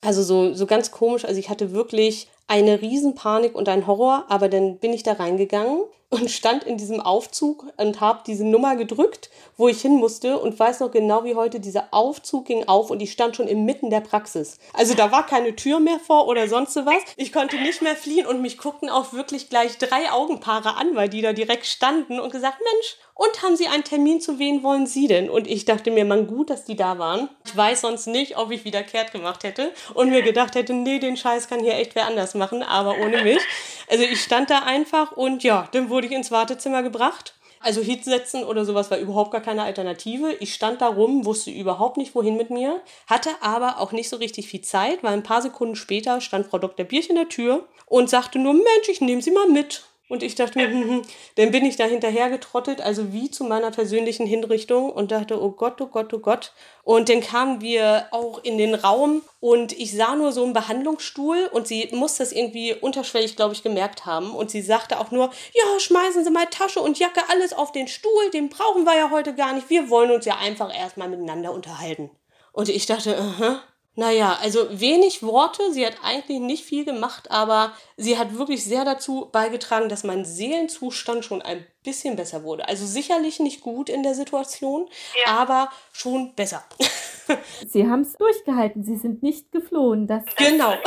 Also 0.00 0.22
so, 0.22 0.54
so 0.54 0.66
ganz 0.66 0.90
komisch. 0.90 1.24
Also 1.24 1.40
ich 1.40 1.50
hatte 1.50 1.72
wirklich 1.72 2.28
eine 2.48 2.80
Riesenpanik 2.80 3.54
und 3.54 3.68
ein 3.68 3.86
Horror, 3.86 4.24
aber 4.28 4.48
dann 4.48 4.78
bin 4.78 4.92
ich 4.92 5.02
da 5.02 5.12
reingegangen 5.12 5.82
und 6.10 6.30
stand 6.30 6.64
in 6.64 6.78
diesem 6.78 7.00
Aufzug 7.00 7.66
und 7.76 8.00
habe 8.00 8.22
diese 8.26 8.44
Nummer 8.44 8.76
gedrückt, 8.76 9.30
wo 9.58 9.68
ich 9.68 9.82
hin 9.82 9.96
musste 9.96 10.38
und 10.38 10.58
weiß 10.58 10.80
noch 10.80 10.90
genau 10.90 11.24
wie 11.24 11.34
heute, 11.34 11.60
dieser 11.60 11.88
Aufzug 11.90 12.46
ging 12.46 12.66
auf 12.66 12.90
und 12.90 13.00
ich 13.02 13.12
stand 13.12 13.36
schon 13.36 13.46
inmitten 13.46 13.90
der 13.90 14.00
Praxis. 14.00 14.58
Also 14.72 14.94
da 14.94 15.12
war 15.12 15.26
keine 15.26 15.54
Tür 15.54 15.80
mehr 15.80 16.00
vor 16.00 16.26
oder 16.26 16.48
sonst 16.48 16.76
was. 16.76 17.02
Ich 17.16 17.32
konnte 17.32 17.56
nicht 17.56 17.82
mehr 17.82 17.96
fliehen 17.96 18.26
und 18.26 18.40
mich 18.40 18.56
guckten 18.56 18.88
auch 18.88 19.12
wirklich 19.12 19.50
gleich 19.50 19.76
drei 19.76 20.10
Augenpaare 20.10 20.76
an, 20.76 20.94
weil 20.94 21.10
die 21.10 21.20
da 21.20 21.34
direkt 21.34 21.66
standen 21.66 22.20
und 22.20 22.32
gesagt, 22.32 22.58
Mensch, 22.72 22.96
und 23.18 23.42
haben 23.42 23.56
Sie 23.56 23.66
einen 23.66 23.82
Termin, 23.82 24.20
zu 24.20 24.38
wen 24.38 24.62
wollen 24.62 24.86
Sie 24.86 25.08
denn? 25.08 25.28
Und 25.28 25.48
ich 25.48 25.64
dachte 25.64 25.90
mir, 25.90 26.04
man 26.04 26.28
gut, 26.28 26.50
dass 26.50 26.64
die 26.64 26.76
da 26.76 27.00
waren. 27.00 27.28
Ich 27.44 27.56
weiß 27.56 27.80
sonst 27.80 28.06
nicht, 28.06 28.38
ob 28.38 28.52
ich 28.52 28.64
wieder 28.64 28.84
kehrt 28.84 29.10
gemacht 29.10 29.42
hätte 29.42 29.72
und 29.94 30.10
mir 30.10 30.22
gedacht 30.22 30.54
hätte, 30.54 30.72
nee, 30.72 31.00
den 31.00 31.16
Scheiß 31.16 31.48
kann 31.48 31.58
hier 31.58 31.74
echt 31.74 31.96
wer 31.96 32.06
anders 32.06 32.34
machen, 32.34 32.37
aber 32.42 32.98
ohne 32.98 33.22
mich. 33.22 33.40
Also 33.88 34.04
ich 34.04 34.22
stand 34.22 34.50
da 34.50 34.60
einfach 34.60 35.12
und 35.12 35.42
ja, 35.42 35.68
dann 35.72 35.88
wurde 35.88 36.06
ich 36.06 36.12
ins 36.12 36.30
Wartezimmer 36.30 36.82
gebracht. 36.82 37.34
Also 37.60 37.80
hinsetzen 37.80 38.44
oder 38.44 38.64
sowas 38.64 38.90
war 38.90 38.98
überhaupt 38.98 39.32
gar 39.32 39.40
keine 39.40 39.64
Alternative. 39.64 40.32
Ich 40.40 40.54
stand 40.54 40.80
da 40.80 40.86
rum, 40.86 41.24
wusste 41.24 41.50
überhaupt 41.50 41.96
nicht, 41.96 42.14
wohin 42.14 42.36
mit 42.36 42.50
mir, 42.50 42.80
hatte 43.08 43.30
aber 43.40 43.80
auch 43.80 43.92
nicht 43.92 44.08
so 44.08 44.16
richtig 44.16 44.48
viel 44.48 44.60
Zeit, 44.60 45.02
weil 45.02 45.12
ein 45.12 45.24
paar 45.24 45.42
Sekunden 45.42 45.74
später 45.74 46.20
stand 46.20 46.46
Frau 46.46 46.58
Dr. 46.58 46.86
Bierch 46.86 47.08
in 47.08 47.16
der 47.16 47.28
Tür 47.28 47.66
und 47.86 48.10
sagte 48.10 48.38
nur, 48.38 48.54
Mensch, 48.54 48.88
ich 48.88 49.00
nehme 49.00 49.22
Sie 49.22 49.32
mal 49.32 49.48
mit. 49.48 49.82
Und 50.08 50.22
ich 50.22 50.34
dachte 50.34 50.58
mir, 50.58 50.68
hm, 50.68 50.88
hm, 50.88 51.02
dann 51.34 51.50
bin 51.50 51.66
ich 51.66 51.76
da 51.76 51.84
hinterher 51.84 52.30
getrottet, 52.30 52.80
also 52.80 53.12
wie 53.12 53.30
zu 53.30 53.44
meiner 53.44 53.70
persönlichen 53.70 54.26
Hinrichtung 54.26 54.90
und 54.90 55.10
dachte, 55.10 55.40
oh 55.40 55.50
Gott, 55.50 55.80
oh 55.82 55.86
Gott, 55.86 56.14
oh 56.14 56.18
Gott. 56.18 56.52
Und 56.82 57.10
dann 57.10 57.20
kamen 57.20 57.60
wir 57.60 58.06
auch 58.10 58.42
in 58.42 58.56
den 58.56 58.74
Raum 58.74 59.20
und 59.40 59.72
ich 59.72 59.94
sah 59.94 60.16
nur 60.16 60.32
so 60.32 60.44
einen 60.44 60.54
Behandlungsstuhl 60.54 61.50
und 61.52 61.68
sie 61.68 61.90
muss 61.92 62.16
das 62.16 62.32
irgendwie 62.32 62.72
unterschwellig, 62.74 63.36
glaube 63.36 63.52
ich, 63.52 63.62
gemerkt 63.62 64.06
haben. 64.06 64.34
Und 64.34 64.50
sie 64.50 64.62
sagte 64.62 64.98
auch 64.98 65.10
nur, 65.10 65.30
ja, 65.52 65.80
schmeißen 65.80 66.24
Sie 66.24 66.30
mal 66.30 66.46
Tasche 66.46 66.80
und 66.80 66.98
Jacke 66.98 67.20
alles 67.28 67.52
auf 67.52 67.72
den 67.72 67.86
Stuhl, 67.86 68.30
den 68.32 68.48
brauchen 68.48 68.84
wir 68.84 68.96
ja 68.96 69.10
heute 69.10 69.34
gar 69.34 69.52
nicht. 69.52 69.68
Wir 69.68 69.90
wollen 69.90 70.10
uns 70.10 70.24
ja 70.24 70.38
einfach 70.38 70.74
erstmal 70.74 71.10
miteinander 71.10 71.52
unterhalten. 71.52 72.10
Und 72.52 72.70
ich 72.70 72.86
dachte, 72.86 73.16
aha. 73.16 73.60
Naja, 73.98 74.38
also 74.40 74.68
wenig 74.70 75.24
Worte. 75.24 75.72
Sie 75.72 75.84
hat 75.84 75.96
eigentlich 76.04 76.38
nicht 76.38 76.64
viel 76.64 76.84
gemacht, 76.84 77.32
aber 77.32 77.72
sie 77.96 78.16
hat 78.16 78.38
wirklich 78.38 78.62
sehr 78.62 78.84
dazu 78.84 79.28
beigetragen, 79.32 79.88
dass 79.88 80.04
mein 80.04 80.24
Seelenzustand 80.24 81.24
schon 81.24 81.42
ein 81.42 81.66
bisschen 81.82 82.14
besser 82.14 82.44
wurde. 82.44 82.68
Also 82.68 82.86
sicherlich 82.86 83.40
nicht 83.40 83.60
gut 83.60 83.88
in 83.88 84.04
der 84.04 84.14
Situation, 84.14 84.88
ja. 85.26 85.32
aber 85.32 85.72
schon 85.90 86.32
besser. 86.36 86.62
Sie 87.68 87.86
haben 87.86 88.02
es 88.02 88.14
durchgehalten, 88.14 88.84
Sie 88.84 88.96
sind 88.96 89.22
nicht 89.22 89.52
geflohen. 89.52 90.06
Das, 90.06 90.24
genau. 90.36 90.72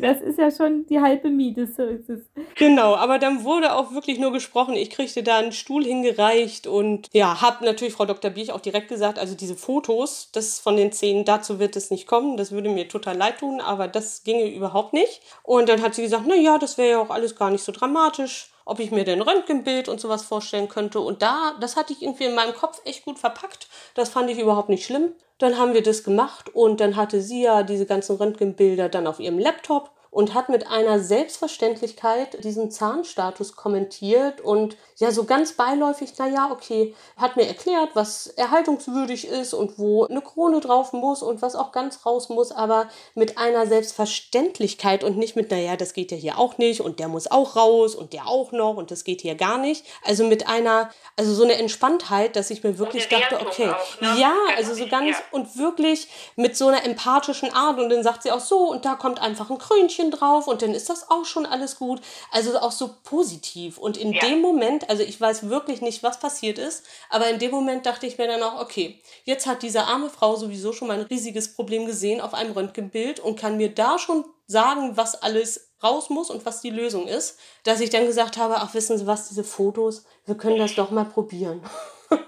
Das 0.00 0.20
ist 0.20 0.38
ja 0.38 0.52
schon 0.52 0.86
die 0.86 1.00
halbe 1.00 1.30
Miete, 1.30 1.66
so 1.66 1.82
ist 1.82 2.08
es. 2.08 2.20
Genau, 2.54 2.94
aber 2.94 3.18
dann 3.18 3.42
wurde 3.42 3.74
auch 3.74 3.92
wirklich 3.92 4.20
nur 4.20 4.30
gesprochen. 4.32 4.74
Ich 4.74 4.90
kriegte 4.90 5.24
da 5.24 5.38
einen 5.38 5.50
Stuhl 5.50 5.84
hingereicht 5.84 6.68
und 6.68 7.08
ja, 7.12 7.40
habe 7.40 7.64
natürlich 7.64 7.94
Frau 7.94 8.06
Dr. 8.06 8.30
Bierch 8.30 8.52
auch 8.52 8.60
direkt 8.60 8.88
gesagt, 8.88 9.18
also 9.18 9.34
diese 9.34 9.56
Fotos, 9.56 10.30
das 10.32 10.60
von 10.60 10.76
den 10.76 10.92
Zähnen, 10.92 11.24
dazu 11.24 11.58
wird 11.58 11.74
es 11.74 11.90
nicht 11.90 12.06
kommen. 12.06 12.36
Das 12.36 12.52
würde 12.52 12.68
mir 12.68 12.88
total 12.88 13.16
leid 13.16 13.38
tun, 13.38 13.60
aber 13.60 13.88
das 13.88 14.22
ginge 14.22 14.46
überhaupt 14.46 14.92
nicht. 14.92 15.20
Und 15.42 15.68
dann 15.68 15.82
hat 15.82 15.96
sie 15.96 16.02
gesagt, 16.02 16.24
na 16.26 16.36
ja, 16.36 16.58
das 16.58 16.78
wäre 16.78 16.90
ja 16.90 17.00
auch 17.00 17.10
alles 17.10 17.34
gar 17.34 17.50
nicht 17.50 17.64
so 17.64 17.72
dramatisch 17.72 18.50
ob 18.64 18.80
ich 18.80 18.90
mir 18.90 19.04
den 19.04 19.20
Röntgenbild 19.20 19.88
und 19.88 20.00
sowas 20.00 20.24
vorstellen 20.24 20.68
könnte. 20.68 21.00
Und 21.00 21.22
da, 21.22 21.54
das 21.60 21.76
hatte 21.76 21.92
ich 21.92 22.02
irgendwie 22.02 22.24
in 22.24 22.34
meinem 22.34 22.54
Kopf 22.54 22.80
echt 22.84 23.04
gut 23.04 23.18
verpackt. 23.18 23.68
Das 23.94 24.08
fand 24.08 24.30
ich 24.30 24.38
überhaupt 24.38 24.68
nicht 24.68 24.86
schlimm. 24.86 25.12
Dann 25.38 25.58
haben 25.58 25.74
wir 25.74 25.82
das 25.82 26.04
gemacht 26.04 26.54
und 26.54 26.80
dann 26.80 26.96
hatte 26.96 27.20
sie 27.20 27.42
ja 27.42 27.62
diese 27.62 27.86
ganzen 27.86 28.16
Röntgenbilder 28.16 28.88
dann 28.88 29.06
auf 29.06 29.18
ihrem 29.18 29.38
Laptop 29.38 29.93
und 30.14 30.32
hat 30.32 30.48
mit 30.48 30.68
einer 30.68 31.00
Selbstverständlichkeit 31.00 32.44
diesen 32.44 32.70
Zahnstatus 32.70 33.56
kommentiert 33.56 34.40
und 34.40 34.76
ja, 34.98 35.10
so 35.10 35.24
ganz 35.24 35.54
beiläufig, 35.54 36.12
na 36.18 36.28
ja, 36.28 36.52
okay, 36.52 36.94
hat 37.16 37.34
mir 37.34 37.48
erklärt, 37.48 37.90
was 37.94 38.28
erhaltungswürdig 38.28 39.26
ist 39.26 39.54
und 39.54 39.76
wo 39.76 40.04
eine 40.04 40.20
Krone 40.20 40.60
drauf 40.60 40.92
muss 40.92 41.20
und 41.20 41.42
was 41.42 41.56
auch 41.56 41.72
ganz 41.72 42.06
raus 42.06 42.28
muss, 42.28 42.52
aber 42.52 42.88
mit 43.16 43.38
einer 43.38 43.66
Selbstverständlichkeit 43.66 45.02
und 45.02 45.18
nicht 45.18 45.34
mit, 45.34 45.50
naja, 45.50 45.76
das 45.76 45.94
geht 45.94 46.12
ja 46.12 46.16
hier 46.16 46.38
auch 46.38 46.58
nicht 46.58 46.80
und 46.80 47.00
der 47.00 47.08
muss 47.08 47.28
auch 47.28 47.56
raus 47.56 47.96
und 47.96 48.12
der 48.12 48.28
auch 48.28 48.52
noch 48.52 48.76
und 48.76 48.92
das 48.92 49.02
geht 49.02 49.22
hier 49.22 49.34
gar 49.34 49.58
nicht. 49.58 49.84
Also 50.04 50.22
mit 50.22 50.46
einer, 50.46 50.90
also 51.16 51.34
so 51.34 51.42
eine 51.42 51.54
Entspanntheit, 51.54 52.36
dass 52.36 52.50
ich 52.50 52.62
mir 52.62 52.78
wirklich 52.78 53.08
dachte, 53.08 53.40
okay, 53.40 53.70
auch, 53.70 54.00
ne? 54.00 54.20
ja, 54.20 54.32
also 54.56 54.74
so 54.74 54.86
ganz 54.86 55.16
und 55.32 55.58
wirklich 55.58 56.06
mit 56.36 56.56
so 56.56 56.68
einer 56.68 56.84
empathischen 56.84 57.52
Art 57.52 57.80
und 57.80 57.88
dann 57.88 58.04
sagt 58.04 58.22
sie 58.22 58.30
auch 58.30 58.38
so 58.38 58.70
und 58.70 58.84
da 58.84 58.94
kommt 58.94 59.20
einfach 59.20 59.50
ein 59.50 59.58
Krönchen 59.58 60.03
Sternchen 60.04 60.10
drauf 60.10 60.48
und 60.48 60.62
dann 60.62 60.74
ist 60.74 60.90
das 60.90 61.10
auch 61.10 61.24
schon 61.24 61.46
alles 61.46 61.78
gut. 61.78 62.00
Also 62.30 62.58
auch 62.58 62.72
so 62.72 62.90
positiv. 63.04 63.78
Und 63.78 63.96
in 63.96 64.12
ja. 64.12 64.20
dem 64.26 64.40
Moment, 64.40 64.88
also 64.90 65.02
ich 65.02 65.20
weiß 65.20 65.48
wirklich 65.48 65.80
nicht, 65.80 66.02
was 66.02 66.20
passiert 66.20 66.58
ist, 66.58 66.84
aber 67.10 67.28
in 67.28 67.38
dem 67.38 67.50
Moment 67.50 67.86
dachte 67.86 68.06
ich 68.06 68.18
mir 68.18 68.26
dann 68.26 68.42
auch, 68.42 68.60
okay, 68.60 69.00
jetzt 69.24 69.46
hat 69.46 69.62
diese 69.62 69.84
arme 69.84 70.10
Frau 70.10 70.36
sowieso 70.36 70.72
schon 70.72 70.88
mein 70.88 71.02
riesiges 71.02 71.54
Problem 71.54 71.86
gesehen 71.86 72.20
auf 72.20 72.34
einem 72.34 72.52
Röntgenbild 72.52 73.20
und 73.20 73.38
kann 73.38 73.56
mir 73.56 73.74
da 73.74 73.98
schon 73.98 74.24
sagen, 74.46 74.96
was 74.96 75.22
alles 75.22 75.70
raus 75.82 76.10
muss 76.10 76.30
und 76.30 76.46
was 76.46 76.60
die 76.60 76.70
Lösung 76.70 77.06
ist, 77.06 77.38
dass 77.64 77.80
ich 77.80 77.90
dann 77.90 78.06
gesagt 78.06 78.36
habe, 78.36 78.56
ach 78.56 78.74
wissen 78.74 78.98
Sie 78.98 79.06
was, 79.06 79.28
diese 79.28 79.44
Fotos, 79.44 80.04
wir 80.24 80.34
können 80.34 80.58
das 80.58 80.74
doch 80.74 80.90
mal 80.90 81.04
probieren. 81.04 81.62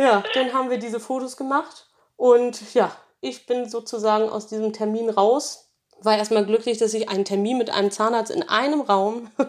Ja, 0.00 0.22
dann 0.32 0.52
haben 0.52 0.70
wir 0.70 0.78
diese 0.78 1.00
Fotos 1.00 1.36
gemacht 1.36 1.88
und 2.16 2.72
ja, 2.72 2.92
ich 3.20 3.46
bin 3.46 3.68
sozusagen 3.68 4.28
aus 4.28 4.46
diesem 4.46 4.72
Termin 4.72 5.10
raus 5.10 5.67
war 6.02 6.16
erstmal 6.16 6.44
glücklich, 6.44 6.78
dass 6.78 6.94
ich 6.94 7.08
einen 7.08 7.24
Termin 7.24 7.58
mit 7.58 7.70
einem 7.70 7.90
Zahnarzt 7.90 8.30
in 8.30 8.42
einem 8.42 8.80
Raum 8.80 9.28
ja. 9.38 9.46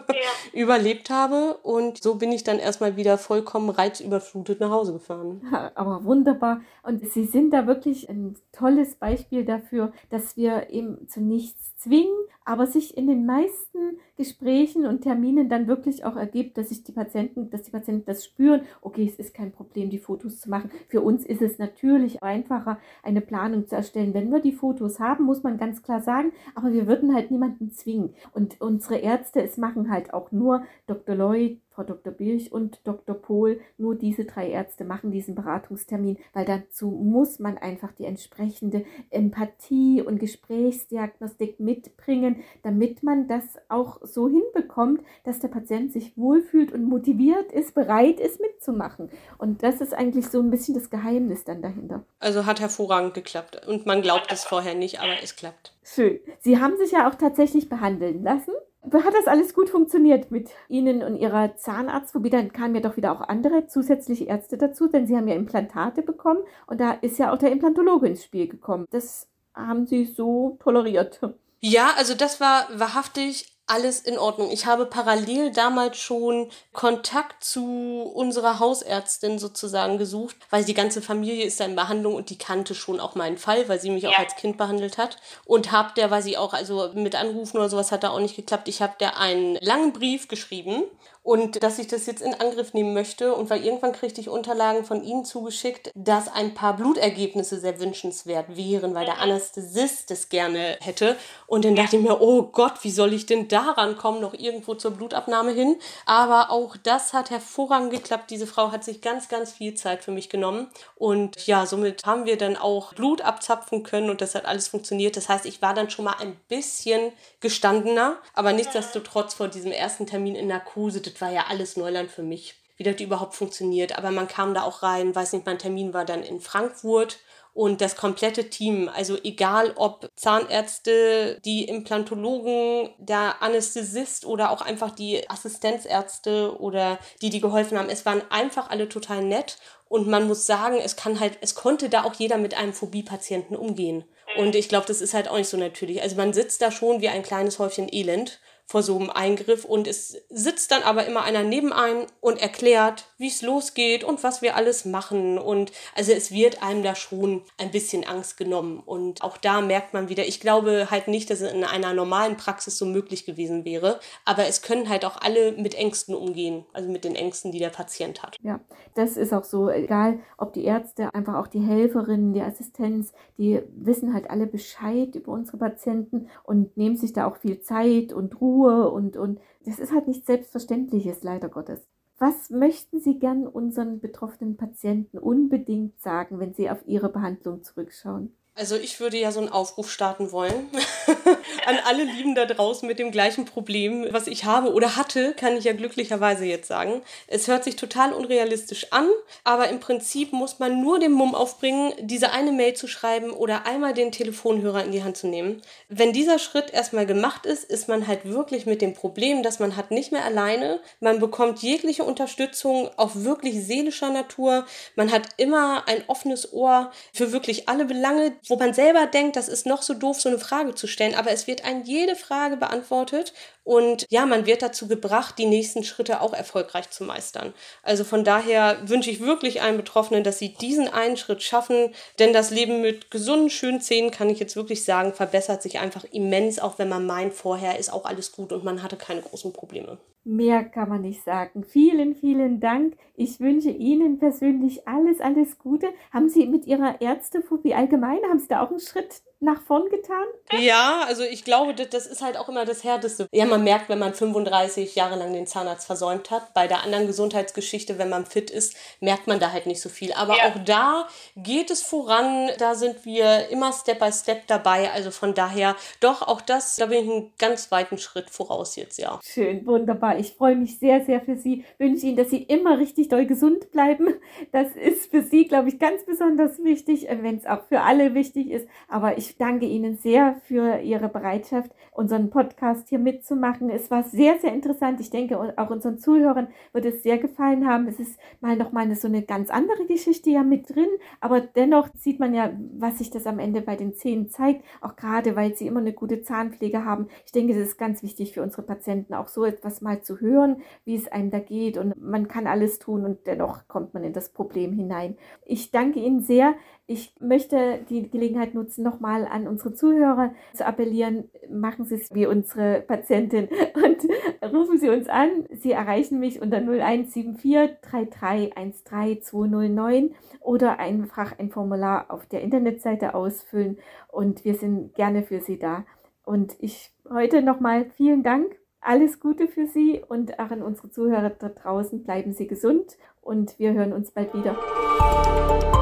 überlebt 0.52 1.10
habe. 1.10 1.58
Und 1.62 2.02
so 2.02 2.16
bin 2.16 2.32
ich 2.32 2.44
dann 2.44 2.58
erstmal 2.58 2.96
wieder 2.96 3.18
vollkommen 3.18 3.70
reizüberflutet 3.70 4.60
nach 4.60 4.70
Hause 4.70 4.92
gefahren. 4.94 5.42
Ja, 5.52 5.72
aber 5.74 6.04
wunderbar. 6.04 6.60
Und 6.82 7.06
Sie 7.10 7.24
sind 7.24 7.52
da 7.52 7.66
wirklich 7.66 8.08
ein 8.08 8.36
tolles 8.52 8.96
Beispiel 8.96 9.44
dafür, 9.44 9.92
dass 10.10 10.36
wir 10.36 10.70
eben 10.70 11.08
zu 11.08 11.20
nichts 11.20 11.76
zwingen, 11.76 12.14
aber 12.50 12.66
sich 12.66 12.96
in 12.96 13.06
den 13.06 13.26
meisten 13.26 13.78
Gesprächen 14.16 14.84
und 14.84 15.02
Terminen 15.02 15.48
dann 15.48 15.68
wirklich 15.68 16.04
auch 16.04 16.16
ergibt, 16.16 16.58
dass 16.58 16.70
sich 16.70 16.82
die 16.82 16.90
Patienten, 16.90 17.48
dass 17.48 17.62
die 17.62 17.70
Patienten 17.70 18.06
das 18.06 18.24
spüren, 18.24 18.62
okay, 18.82 19.06
es 19.06 19.20
ist 19.20 19.34
kein 19.34 19.52
Problem, 19.52 19.88
die 19.88 20.00
Fotos 20.00 20.40
zu 20.40 20.50
machen. 20.50 20.68
Für 20.88 21.00
uns 21.00 21.24
ist 21.24 21.42
es 21.42 21.60
natürlich 21.60 22.24
einfacher, 22.24 22.80
eine 23.04 23.20
Planung 23.20 23.68
zu 23.68 23.76
erstellen. 23.76 24.14
Wenn 24.14 24.32
wir 24.32 24.40
die 24.40 24.50
Fotos 24.50 24.98
haben, 24.98 25.26
muss 25.26 25.44
man 25.44 25.58
ganz 25.58 25.84
klar 25.84 26.00
sagen, 26.00 26.32
aber 26.56 26.72
wir 26.72 26.88
würden 26.88 27.14
halt 27.14 27.30
niemanden 27.30 27.70
zwingen. 27.70 28.14
Und 28.34 28.60
unsere 28.60 28.96
Ärzte, 28.96 29.44
es 29.44 29.56
machen 29.56 29.88
halt 29.88 30.12
auch 30.12 30.32
nur 30.32 30.64
Dr. 30.88 31.14
Lloyd, 31.14 31.60
Frau 31.80 31.86
Dr. 31.86 32.12
Birch 32.12 32.52
und 32.52 32.78
Dr. 32.84 33.14
Pohl, 33.14 33.58
nur 33.78 33.94
diese 33.94 34.26
drei 34.26 34.50
Ärzte 34.50 34.84
machen 34.84 35.10
diesen 35.10 35.34
Beratungstermin, 35.34 36.18
weil 36.34 36.44
dazu 36.44 36.90
muss 36.90 37.38
man 37.38 37.56
einfach 37.56 37.92
die 37.92 38.04
entsprechende 38.04 38.84
Empathie 39.08 40.02
und 40.02 40.18
Gesprächsdiagnostik 40.18 41.58
mitbringen, 41.58 42.42
damit 42.62 43.02
man 43.02 43.28
das 43.28 43.44
auch 43.70 43.98
so 44.02 44.28
hinbekommt, 44.28 45.00
dass 45.24 45.38
der 45.38 45.48
Patient 45.48 45.90
sich 45.90 46.18
wohlfühlt 46.18 46.70
und 46.70 46.84
motiviert 46.84 47.50
ist, 47.50 47.74
bereit 47.74 48.20
ist 48.20 48.42
mitzumachen. 48.42 49.08
Und 49.38 49.62
das 49.62 49.80
ist 49.80 49.94
eigentlich 49.94 50.28
so 50.28 50.40
ein 50.40 50.50
bisschen 50.50 50.74
das 50.74 50.90
Geheimnis 50.90 51.44
dann 51.44 51.62
dahinter. 51.62 52.04
Also 52.18 52.44
hat 52.44 52.60
hervorragend 52.60 53.14
geklappt 53.14 53.66
und 53.66 53.86
man 53.86 54.02
glaubt 54.02 54.30
es 54.30 54.44
vorher 54.44 54.74
nicht, 54.74 55.00
aber 55.00 55.14
es 55.22 55.34
klappt. 55.34 55.74
Schön. 55.82 56.20
Sie 56.40 56.60
haben 56.60 56.76
sich 56.76 56.92
ja 56.92 57.08
auch 57.08 57.14
tatsächlich 57.14 57.70
behandeln 57.70 58.22
lassen 58.22 58.52
hat 58.82 59.14
das 59.14 59.26
alles 59.26 59.54
gut 59.54 59.68
funktioniert 59.68 60.30
mit 60.30 60.50
Ihnen 60.68 61.02
und 61.02 61.16
Ihrer 61.16 61.56
Zahnarztphobie? 61.56 62.30
Dann 62.30 62.52
kamen 62.52 62.74
ja 62.74 62.80
doch 62.80 62.96
wieder 62.96 63.12
auch 63.12 63.20
andere 63.20 63.66
zusätzliche 63.66 64.24
Ärzte 64.24 64.56
dazu, 64.56 64.88
denn 64.88 65.06
Sie 65.06 65.16
haben 65.16 65.28
ja 65.28 65.34
Implantate 65.34 66.02
bekommen 66.02 66.40
und 66.66 66.80
da 66.80 66.92
ist 66.92 67.18
ja 67.18 67.32
auch 67.32 67.38
der 67.38 67.52
Implantologe 67.52 68.08
ins 68.08 68.24
Spiel 68.24 68.48
gekommen. 68.48 68.86
Das 68.90 69.28
haben 69.54 69.86
Sie 69.86 70.06
so 70.06 70.56
toleriert. 70.62 71.20
Ja, 71.60 71.90
also 71.96 72.14
das 72.14 72.40
war 72.40 72.68
wahrhaftig 72.74 73.59
alles 73.70 74.00
in 74.00 74.18
Ordnung. 74.18 74.50
Ich 74.50 74.66
habe 74.66 74.84
parallel 74.84 75.52
damals 75.52 75.96
schon 75.98 76.50
Kontakt 76.72 77.44
zu 77.44 78.02
unserer 78.14 78.58
Hausärztin 78.58 79.38
sozusagen 79.38 79.96
gesucht, 79.96 80.36
weil 80.50 80.64
die 80.64 80.74
ganze 80.74 81.00
Familie 81.00 81.44
ist 81.44 81.60
da 81.60 81.64
in 81.64 81.76
Behandlung 81.76 82.14
und 82.14 82.30
die 82.30 82.38
kannte 82.38 82.74
schon 82.74 82.98
auch 82.98 83.14
meinen 83.14 83.38
Fall, 83.38 83.68
weil 83.68 83.80
sie 83.80 83.90
mich 83.90 84.02
ja. 84.02 84.10
auch 84.10 84.18
als 84.18 84.34
Kind 84.34 84.58
behandelt 84.58 84.98
hat. 84.98 85.18
Und 85.44 85.70
hab 85.70 85.94
der, 85.94 86.10
weil 86.10 86.22
sie 86.22 86.36
auch, 86.36 86.52
also 86.52 86.90
mit 86.94 87.14
Anrufen 87.14 87.58
oder 87.58 87.68
sowas 87.68 87.92
hat 87.92 88.02
da 88.02 88.10
auch 88.10 88.20
nicht 88.20 88.36
geklappt, 88.36 88.68
ich 88.68 88.82
habe 88.82 88.94
der 88.98 89.18
einen 89.18 89.54
langen 89.60 89.92
Brief 89.92 90.26
geschrieben 90.26 90.82
und 91.22 91.62
dass 91.62 91.78
ich 91.78 91.86
das 91.86 92.06
jetzt 92.06 92.22
in 92.22 92.34
Angriff 92.34 92.72
nehmen 92.72 92.94
möchte. 92.94 93.34
Und 93.34 93.50
weil 93.50 93.64
irgendwann 93.64 93.92
kriegte 93.92 94.20
ich 94.20 94.28
Unterlagen 94.28 94.84
von 94.84 95.04
Ihnen 95.04 95.24
zugeschickt, 95.24 95.90
dass 95.94 96.28
ein 96.28 96.54
paar 96.54 96.76
Blutergebnisse 96.76 97.60
sehr 97.60 97.78
wünschenswert 97.78 98.56
wären, 98.56 98.94
weil 98.94 99.04
der 99.04 99.16
mhm. 99.16 99.22
Anästhesist 99.22 100.10
das 100.10 100.28
gerne 100.30 100.78
hätte. 100.80 101.16
Und 101.46 101.64
dann 101.64 101.76
dachte 101.76 101.96
ich 101.96 102.02
mir, 102.02 102.20
oh 102.20 102.44
Gott, 102.44 102.82
wie 102.82 102.90
soll 102.90 103.12
ich 103.12 103.26
denn 103.26 103.48
daran 103.48 103.96
kommen, 103.96 104.20
noch 104.20 104.34
irgendwo 104.34 104.74
zur 104.74 104.92
Blutabnahme 104.92 105.52
hin? 105.52 105.76
Aber 106.06 106.50
auch 106.50 106.76
das 106.76 107.12
hat 107.12 107.30
hervorragend 107.30 107.90
geklappt. 107.90 108.30
Diese 108.30 108.46
Frau 108.46 108.72
hat 108.72 108.82
sich 108.82 109.02
ganz, 109.02 109.28
ganz 109.28 109.52
viel 109.52 109.74
Zeit 109.74 110.02
für 110.02 110.12
mich 110.12 110.30
genommen. 110.30 110.68
Und 110.96 111.46
ja, 111.46 111.66
somit 111.66 112.04
haben 112.06 112.24
wir 112.24 112.38
dann 112.38 112.56
auch 112.56 112.94
Blut 112.94 113.20
abzapfen 113.20 113.82
können 113.82 114.08
und 114.08 114.22
das 114.22 114.34
hat 114.34 114.46
alles 114.46 114.68
funktioniert. 114.68 115.16
Das 115.16 115.28
heißt, 115.28 115.44
ich 115.44 115.60
war 115.60 115.74
dann 115.74 115.90
schon 115.90 116.06
mal 116.06 116.16
ein 116.18 116.36
bisschen 116.48 117.12
gestandener, 117.40 118.16
aber 118.34 118.52
nichtsdestotrotz 118.52 119.34
vor 119.34 119.48
diesem 119.48 119.72
ersten 119.72 120.06
Termin 120.06 120.34
in 120.34 120.46
Narkose, 120.46 121.00
das 121.10 121.20
war 121.20 121.30
ja 121.30 121.46
alles 121.48 121.76
Neuland 121.76 122.10
für 122.10 122.22
mich, 122.22 122.54
wie 122.76 122.84
das 122.84 123.00
überhaupt 123.00 123.34
funktioniert. 123.34 123.98
Aber 123.98 124.10
man 124.10 124.28
kam 124.28 124.54
da 124.54 124.62
auch 124.62 124.82
rein, 124.82 125.14
weiß 125.14 125.32
nicht, 125.32 125.46
mein 125.46 125.58
Termin 125.58 125.92
war 125.92 126.04
dann 126.04 126.22
in 126.22 126.40
Frankfurt 126.40 127.18
und 127.52 127.80
das 127.80 127.96
komplette 127.96 128.48
Team, 128.48 128.88
also 128.88 129.18
egal 129.24 129.72
ob 129.74 130.08
Zahnärzte, 130.14 131.40
die 131.44 131.64
Implantologen, 131.64 132.90
der 132.98 133.42
Anästhesist 133.42 134.24
oder 134.24 134.50
auch 134.50 134.62
einfach 134.62 134.92
die 134.92 135.28
Assistenzärzte 135.28 136.56
oder 136.60 136.98
die, 137.22 137.30
die 137.30 137.40
geholfen 137.40 137.76
haben, 137.76 137.88
es 137.88 138.06
waren 138.06 138.22
einfach 138.30 138.70
alle 138.70 138.88
total 138.88 139.24
nett 139.24 139.58
und 139.88 140.06
man 140.06 140.28
muss 140.28 140.46
sagen, 140.46 140.78
es 140.82 140.94
kann 140.94 141.18
halt, 141.18 141.38
es 141.40 141.56
konnte 141.56 141.88
da 141.88 142.04
auch 142.04 142.14
jeder 142.14 142.38
mit 142.38 142.54
einem 142.54 142.72
Phobie-Patienten 142.72 143.56
umgehen. 143.56 144.04
Und 144.36 144.54
ich 144.54 144.68
glaube, 144.68 144.86
das 144.86 145.00
ist 145.00 145.14
halt 145.14 145.28
auch 145.28 145.36
nicht 145.36 145.48
so 145.48 145.56
natürlich. 145.56 146.02
Also 146.02 146.14
man 146.14 146.32
sitzt 146.32 146.62
da 146.62 146.70
schon 146.70 147.00
wie 147.00 147.08
ein 147.08 147.24
kleines 147.24 147.58
Häufchen 147.58 147.92
Elend 147.92 148.38
vor 148.70 148.84
so 148.84 148.96
einem 148.96 149.10
Eingriff 149.10 149.64
und 149.64 149.88
es 149.88 150.16
sitzt 150.28 150.70
dann 150.70 150.84
aber 150.84 151.04
immer 151.04 151.24
einer 151.24 151.42
neben 151.42 151.72
einem 151.72 152.06
und 152.20 152.40
erklärt, 152.40 153.08
wie 153.18 153.26
es 153.26 153.42
losgeht 153.42 154.04
und 154.04 154.22
was 154.22 154.42
wir 154.42 154.54
alles 154.54 154.84
machen. 154.84 155.38
Und 155.38 155.72
also 155.96 156.12
es 156.12 156.30
wird 156.30 156.62
einem 156.62 156.84
da 156.84 156.94
schon 156.94 157.42
ein 157.58 157.72
bisschen 157.72 158.06
Angst 158.06 158.36
genommen. 158.36 158.78
Und 158.78 159.24
auch 159.24 159.38
da 159.38 159.60
merkt 159.60 159.92
man 159.92 160.08
wieder, 160.08 160.24
ich 160.24 160.38
glaube 160.38 160.86
halt 160.88 161.08
nicht, 161.08 161.30
dass 161.30 161.40
es 161.40 161.52
in 161.52 161.64
einer 161.64 161.94
normalen 161.94 162.36
Praxis 162.36 162.78
so 162.78 162.86
möglich 162.86 163.26
gewesen 163.26 163.64
wäre, 163.64 163.98
aber 164.24 164.46
es 164.46 164.62
können 164.62 164.88
halt 164.88 165.04
auch 165.04 165.20
alle 165.20 165.50
mit 165.50 165.74
Ängsten 165.74 166.14
umgehen, 166.14 166.64
also 166.72 166.88
mit 166.88 167.02
den 167.02 167.16
Ängsten, 167.16 167.50
die 167.50 167.58
der 167.58 167.70
Patient 167.70 168.22
hat. 168.22 168.36
Ja, 168.40 168.60
das 168.94 169.16
ist 169.16 169.32
auch 169.32 169.42
so, 169.42 169.68
egal 169.68 170.20
ob 170.38 170.52
die 170.52 170.62
Ärzte, 170.62 171.12
einfach 171.12 171.34
auch 171.34 171.48
die 171.48 171.58
Helferinnen, 171.58 172.34
die 172.34 172.42
Assistenz, 172.42 173.12
die 173.36 173.60
wissen 173.74 174.14
halt 174.14 174.30
alle 174.30 174.46
Bescheid 174.46 175.16
über 175.16 175.32
unsere 175.32 175.56
Patienten 175.56 176.28
und 176.44 176.76
nehmen 176.76 176.96
sich 176.96 177.12
da 177.12 177.26
auch 177.26 177.38
viel 177.38 177.60
Zeit 177.62 178.12
und 178.12 178.40
Ruhe 178.40 178.59
Ruhe 178.60 178.90
und, 178.90 179.16
und 179.16 179.40
das 179.64 179.78
ist 179.78 179.92
halt 179.92 180.06
nichts 180.08 180.26
Selbstverständliches, 180.26 181.22
leider 181.22 181.48
Gottes. 181.48 181.86
Was 182.18 182.50
möchten 182.50 183.00
Sie 183.00 183.18
gern 183.18 183.46
unseren 183.46 184.00
betroffenen 184.00 184.56
Patienten 184.56 185.18
unbedingt 185.18 185.98
sagen, 186.00 186.38
wenn 186.38 186.52
Sie 186.52 186.68
auf 186.68 186.86
Ihre 186.86 187.08
Behandlung 187.08 187.62
zurückschauen? 187.62 188.34
Also 188.60 188.76
ich 188.76 189.00
würde 189.00 189.16
ja 189.16 189.32
so 189.32 189.40
einen 189.40 189.48
Aufruf 189.48 189.90
starten 189.90 190.32
wollen 190.32 190.68
an 191.66 191.78
alle 191.86 192.04
Lieben 192.04 192.34
da 192.34 192.44
draußen 192.44 192.86
mit 192.86 192.98
dem 192.98 193.10
gleichen 193.10 193.46
Problem, 193.46 194.06
was 194.10 194.26
ich 194.26 194.44
habe 194.44 194.74
oder 194.74 194.96
hatte, 194.96 195.32
kann 195.32 195.56
ich 195.56 195.64
ja 195.64 195.72
glücklicherweise 195.72 196.44
jetzt 196.44 196.68
sagen. 196.68 197.00
Es 197.26 197.48
hört 197.48 197.64
sich 197.64 197.76
total 197.76 198.12
unrealistisch 198.12 198.92
an, 198.92 199.08
aber 199.44 199.70
im 199.70 199.80
Prinzip 199.80 200.34
muss 200.34 200.58
man 200.58 200.82
nur 200.82 200.98
den 200.98 201.12
Mumm 201.12 201.34
aufbringen, 201.34 201.94
diese 202.00 202.32
eine 202.32 202.52
Mail 202.52 202.74
zu 202.74 202.86
schreiben 202.86 203.30
oder 203.30 203.64
einmal 203.64 203.94
den 203.94 204.12
Telefonhörer 204.12 204.84
in 204.84 204.92
die 204.92 205.02
Hand 205.02 205.16
zu 205.16 205.28
nehmen. 205.28 205.62
Wenn 205.88 206.12
dieser 206.12 206.38
Schritt 206.38 206.70
erstmal 206.70 207.06
gemacht 207.06 207.46
ist, 207.46 207.64
ist 207.64 207.88
man 207.88 208.06
halt 208.06 208.26
wirklich 208.26 208.66
mit 208.66 208.82
dem 208.82 208.92
Problem, 208.92 209.42
dass 209.42 209.58
man 209.58 209.74
hat 209.74 209.90
nicht 209.90 210.12
mehr 210.12 210.26
alleine, 210.26 210.80
man 211.00 211.18
bekommt 211.18 211.60
jegliche 211.60 212.04
Unterstützung 212.04 212.90
auf 212.98 213.24
wirklich 213.24 213.64
seelischer 213.64 214.10
Natur, 214.10 214.66
man 214.96 215.10
hat 215.10 215.28
immer 215.38 215.88
ein 215.88 216.04
offenes 216.08 216.52
Ohr 216.52 216.92
für 217.14 217.32
wirklich 217.32 217.70
alle 217.70 217.86
Belange, 217.86 218.32
wo 218.50 218.56
man 218.56 218.74
selber 218.74 219.06
denkt, 219.06 219.36
das 219.36 219.48
ist 219.48 219.64
noch 219.64 219.82
so 219.82 219.94
doof, 219.94 220.20
so 220.20 220.28
eine 220.28 220.38
Frage 220.38 220.74
zu 220.74 220.86
stellen, 220.86 221.14
aber 221.14 221.30
es 221.30 221.46
wird 221.46 221.64
ein 221.64 221.84
jede 221.84 222.16
Frage 222.16 222.56
beantwortet 222.56 223.32
und 223.64 224.04
ja, 224.10 224.26
man 224.26 224.46
wird 224.46 224.62
dazu 224.62 224.88
gebracht, 224.88 225.36
die 225.38 225.46
nächsten 225.46 225.84
Schritte 225.84 226.20
auch 226.20 226.32
erfolgreich 226.32 226.90
zu 226.90 227.04
meistern. 227.04 227.54
Also 227.82 228.04
von 228.04 228.24
daher 228.24 228.78
wünsche 228.82 229.10
ich 229.10 229.20
wirklich 229.20 229.62
allen 229.62 229.76
Betroffenen, 229.76 230.24
dass 230.24 230.38
sie 230.38 230.54
diesen 230.54 230.88
einen 230.88 231.16
Schritt 231.16 231.42
schaffen, 231.42 231.94
denn 232.18 232.32
das 232.32 232.50
Leben 232.50 232.80
mit 232.82 233.10
gesunden, 233.10 233.50
schönen 233.50 233.80
Zähnen, 233.80 234.10
kann 234.10 234.28
ich 234.28 234.40
jetzt 234.40 234.56
wirklich 234.56 234.84
sagen, 234.84 235.14
verbessert 235.14 235.62
sich 235.62 235.78
einfach 235.78 236.04
immens, 236.10 236.58
auch 236.58 236.78
wenn 236.78 236.88
man 236.88 237.06
meint, 237.06 237.34
vorher 237.34 237.78
ist 237.78 237.92
auch 237.92 238.04
alles 238.04 238.32
gut 238.32 238.52
und 238.52 238.64
man 238.64 238.82
hatte 238.82 238.96
keine 238.96 239.22
großen 239.22 239.52
Probleme. 239.52 239.98
Mehr 240.24 240.64
kann 240.64 240.88
man 240.88 241.00
nicht 241.00 241.24
sagen. 241.24 241.64
Vielen, 241.64 242.14
vielen 242.14 242.60
Dank. 242.60 242.96
Ich 243.14 243.40
wünsche 243.40 243.70
Ihnen 243.70 244.18
persönlich 244.18 244.86
alles, 244.86 245.20
alles 245.20 245.58
Gute. 245.58 245.88
Haben 246.12 246.28
Sie 246.28 246.46
mit 246.46 246.66
Ihrer 246.66 247.00
Ärztephobie 247.00 247.74
allgemein, 247.74 248.18
haben 248.28 248.38
Sie 248.38 248.48
da 248.48 248.62
auch 248.62 248.70
einen 248.70 248.80
Schritt 248.80 249.22
nach 249.40 249.62
vorn 249.62 249.88
getan? 249.88 250.24
Ja, 250.52 251.04
also 251.06 251.22
ich 251.22 251.44
glaube, 251.44 251.74
das 251.74 252.06
ist 252.06 252.22
halt 252.22 252.36
auch 252.36 252.48
immer 252.48 252.66
das 252.66 252.84
Härteste. 252.84 253.26
Ja, 253.32 253.46
man 253.46 253.64
merkt, 253.64 253.88
wenn 253.88 253.98
man 253.98 254.12
35 254.12 254.94
Jahre 254.94 255.16
lang 255.16 255.32
den 255.32 255.46
Zahnarzt 255.46 255.86
versäumt 255.86 256.30
hat. 256.30 256.52
Bei 256.52 256.66
der 256.66 256.82
anderen 256.82 257.06
Gesundheitsgeschichte, 257.06 257.98
wenn 257.98 258.10
man 258.10 258.26
fit 258.26 258.50
ist, 258.50 258.76
merkt 259.00 259.26
man 259.26 259.40
da 259.40 259.52
halt 259.52 259.66
nicht 259.66 259.80
so 259.80 259.88
viel. 259.88 260.12
Aber 260.12 260.36
ja. 260.36 260.48
auch 260.48 260.64
da 260.64 261.08
geht 261.36 261.70
es 261.70 261.82
voran. 261.82 262.50
Da 262.58 262.74
sind 262.74 263.04
wir 263.06 263.48
immer 263.48 263.72
Step 263.72 263.98
by 263.98 264.12
Step 264.12 264.46
dabei. 264.46 264.90
Also 264.90 265.10
von 265.10 265.32
daher, 265.32 265.74
doch, 266.00 266.20
auch 266.20 266.42
das, 266.42 266.76
da 266.76 266.86
bin 266.86 267.04
ich 267.04 267.10
einen 267.10 267.32
ganz 267.38 267.70
weiten 267.70 267.96
Schritt 267.96 268.28
voraus 268.28 268.76
jetzt, 268.76 268.98
ja. 268.98 269.18
Schön, 269.24 269.66
wunderbar. 269.66 270.18
Ich 270.18 270.32
freue 270.32 270.56
mich 270.56 270.78
sehr, 270.78 271.04
sehr 271.04 271.22
für 271.22 271.36
Sie. 271.36 271.64
Wünsche 271.78 272.06
Ihnen, 272.06 272.16
dass 272.16 272.28
Sie 272.28 272.42
immer 272.42 272.78
richtig 272.78 273.08
doll 273.08 273.24
gesund 273.26 273.70
bleiben. 273.70 274.14
Das 274.52 274.74
ist 274.74 275.10
für 275.10 275.22
Sie, 275.22 275.46
glaube 275.46 275.68
ich, 275.68 275.78
ganz 275.78 276.04
besonders 276.04 276.62
wichtig, 276.62 277.06
wenn 277.08 277.36
es 277.36 277.46
auch 277.46 277.66
für 277.68 277.80
alle 277.82 278.14
wichtig 278.14 278.50
ist. 278.50 278.68
Aber 278.88 279.16
ich 279.16 279.29
Ich 279.30 279.36
danke 279.36 279.64
Ihnen 279.64 279.96
sehr 279.96 280.34
für 280.42 280.80
Ihre 280.80 281.08
Bereitschaft, 281.08 281.70
unseren 281.92 282.30
Podcast 282.30 282.88
hier 282.88 282.98
mitzumachen. 282.98 283.70
Es 283.70 283.88
war 283.88 284.02
sehr, 284.02 284.40
sehr 284.40 284.52
interessant. 284.52 284.98
Ich 284.98 285.10
denke, 285.10 285.38
auch 285.56 285.70
unseren 285.70 286.00
Zuhörern 286.00 286.48
wird 286.72 286.84
es 286.84 287.04
sehr 287.04 287.16
gefallen 287.16 287.68
haben. 287.68 287.86
Es 287.86 288.00
ist 288.00 288.18
mal 288.40 288.56
nochmal 288.56 288.86
eine, 288.86 288.96
so 288.96 289.06
eine 289.06 289.22
ganz 289.22 289.48
andere 289.48 289.86
Geschichte 289.86 290.30
ja 290.30 290.42
mit 290.42 290.74
drin, 290.74 290.88
aber 291.20 291.40
dennoch 291.40 291.90
sieht 291.94 292.18
man 292.18 292.34
ja, 292.34 292.50
was 292.76 292.98
sich 292.98 293.10
das 293.10 293.24
am 293.28 293.38
Ende 293.38 293.60
bei 293.60 293.76
den 293.76 293.94
Zähnen 293.94 294.30
zeigt, 294.30 294.64
auch 294.80 294.96
gerade, 294.96 295.36
weil 295.36 295.54
sie 295.54 295.68
immer 295.68 295.78
eine 295.78 295.92
gute 295.92 296.22
Zahnpflege 296.22 296.84
haben. 296.84 297.06
Ich 297.24 297.30
denke, 297.30 297.54
das 297.54 297.68
ist 297.68 297.78
ganz 297.78 298.02
wichtig 298.02 298.32
für 298.32 298.42
unsere 298.42 298.62
Patienten, 298.62 299.14
auch 299.14 299.28
so 299.28 299.44
etwas 299.44 299.80
mal 299.80 300.02
zu 300.02 300.18
hören, 300.18 300.60
wie 300.84 300.96
es 300.96 301.06
einem 301.06 301.30
da 301.30 301.38
geht 301.38 301.78
und 301.78 302.02
man 302.02 302.26
kann 302.26 302.48
alles 302.48 302.80
tun 302.80 303.04
und 303.04 303.28
dennoch 303.28 303.68
kommt 303.68 303.94
man 303.94 304.02
in 304.02 304.12
das 304.12 304.30
Problem 304.30 304.72
hinein. 304.72 305.16
Ich 305.46 305.70
danke 305.70 306.00
Ihnen 306.00 306.20
sehr. 306.20 306.54
Ich 306.92 307.14
möchte 307.20 307.78
die 307.88 308.10
Gelegenheit 308.10 308.52
nutzen, 308.52 308.82
nochmal 308.82 309.24
an 309.24 309.46
unsere 309.46 309.72
Zuhörer 309.74 310.34
zu 310.54 310.66
appellieren. 310.66 311.30
Machen 311.48 311.84
Sie 311.84 311.94
es 311.94 312.12
wie 312.12 312.26
unsere 312.26 312.80
Patientin 312.80 313.48
und 313.74 314.52
rufen 314.52 314.76
Sie 314.76 314.88
uns 314.88 315.08
an. 315.08 315.46
Sie 315.52 315.70
erreichen 315.70 316.18
mich 316.18 316.42
unter 316.42 316.56
0174 316.56 317.76
3313 317.80 319.22
209 319.22 320.10
oder 320.40 320.80
einfach 320.80 321.38
ein 321.38 321.50
Formular 321.50 322.06
auf 322.10 322.26
der 322.26 322.40
Internetseite 322.40 323.14
ausfüllen 323.14 323.78
und 324.08 324.44
wir 324.44 324.56
sind 324.56 324.96
gerne 324.96 325.22
für 325.22 325.38
Sie 325.38 325.60
da. 325.60 325.84
Und 326.24 326.56
ich 326.58 326.90
heute 327.08 327.40
nochmal 327.40 327.88
vielen 327.90 328.24
Dank 328.24 328.56
alles 328.80 329.20
Gute 329.20 329.46
für 329.48 329.66
Sie 329.66 330.00
und 330.08 330.38
auch 330.38 330.50
an 330.50 330.62
unsere 330.62 330.90
Zuhörer 330.90 331.30
da 331.30 331.48
draußen. 331.48 332.02
Bleiben 332.02 332.32
Sie 332.32 332.46
gesund 332.46 332.96
und 333.20 333.58
wir 333.58 333.72
hören 333.72 333.92
uns 333.92 334.10
bald 334.10 334.32
wieder. 334.34 334.56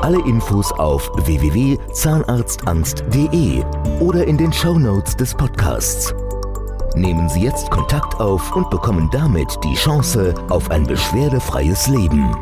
Alle 0.02 0.18
Infos 0.26 0.72
auf 0.72 1.08
www.zahnarztangst.de 1.26 3.62
oder 4.00 4.26
in 4.26 4.38
den 4.38 4.52
Show 4.52 4.78
Notes 4.78 5.16
des 5.16 5.34
Podcasts. 5.34 6.14
Nehmen 6.94 7.28
Sie 7.28 7.42
jetzt 7.42 7.70
Kontakt 7.70 8.18
auf 8.20 8.56
und 8.56 8.70
bekommen 8.70 9.10
damit 9.12 9.58
die 9.62 9.74
Chance 9.74 10.32
auf 10.48 10.70
ein 10.70 10.84
beschwerdefreies 10.84 11.88
Leben. 11.88 12.34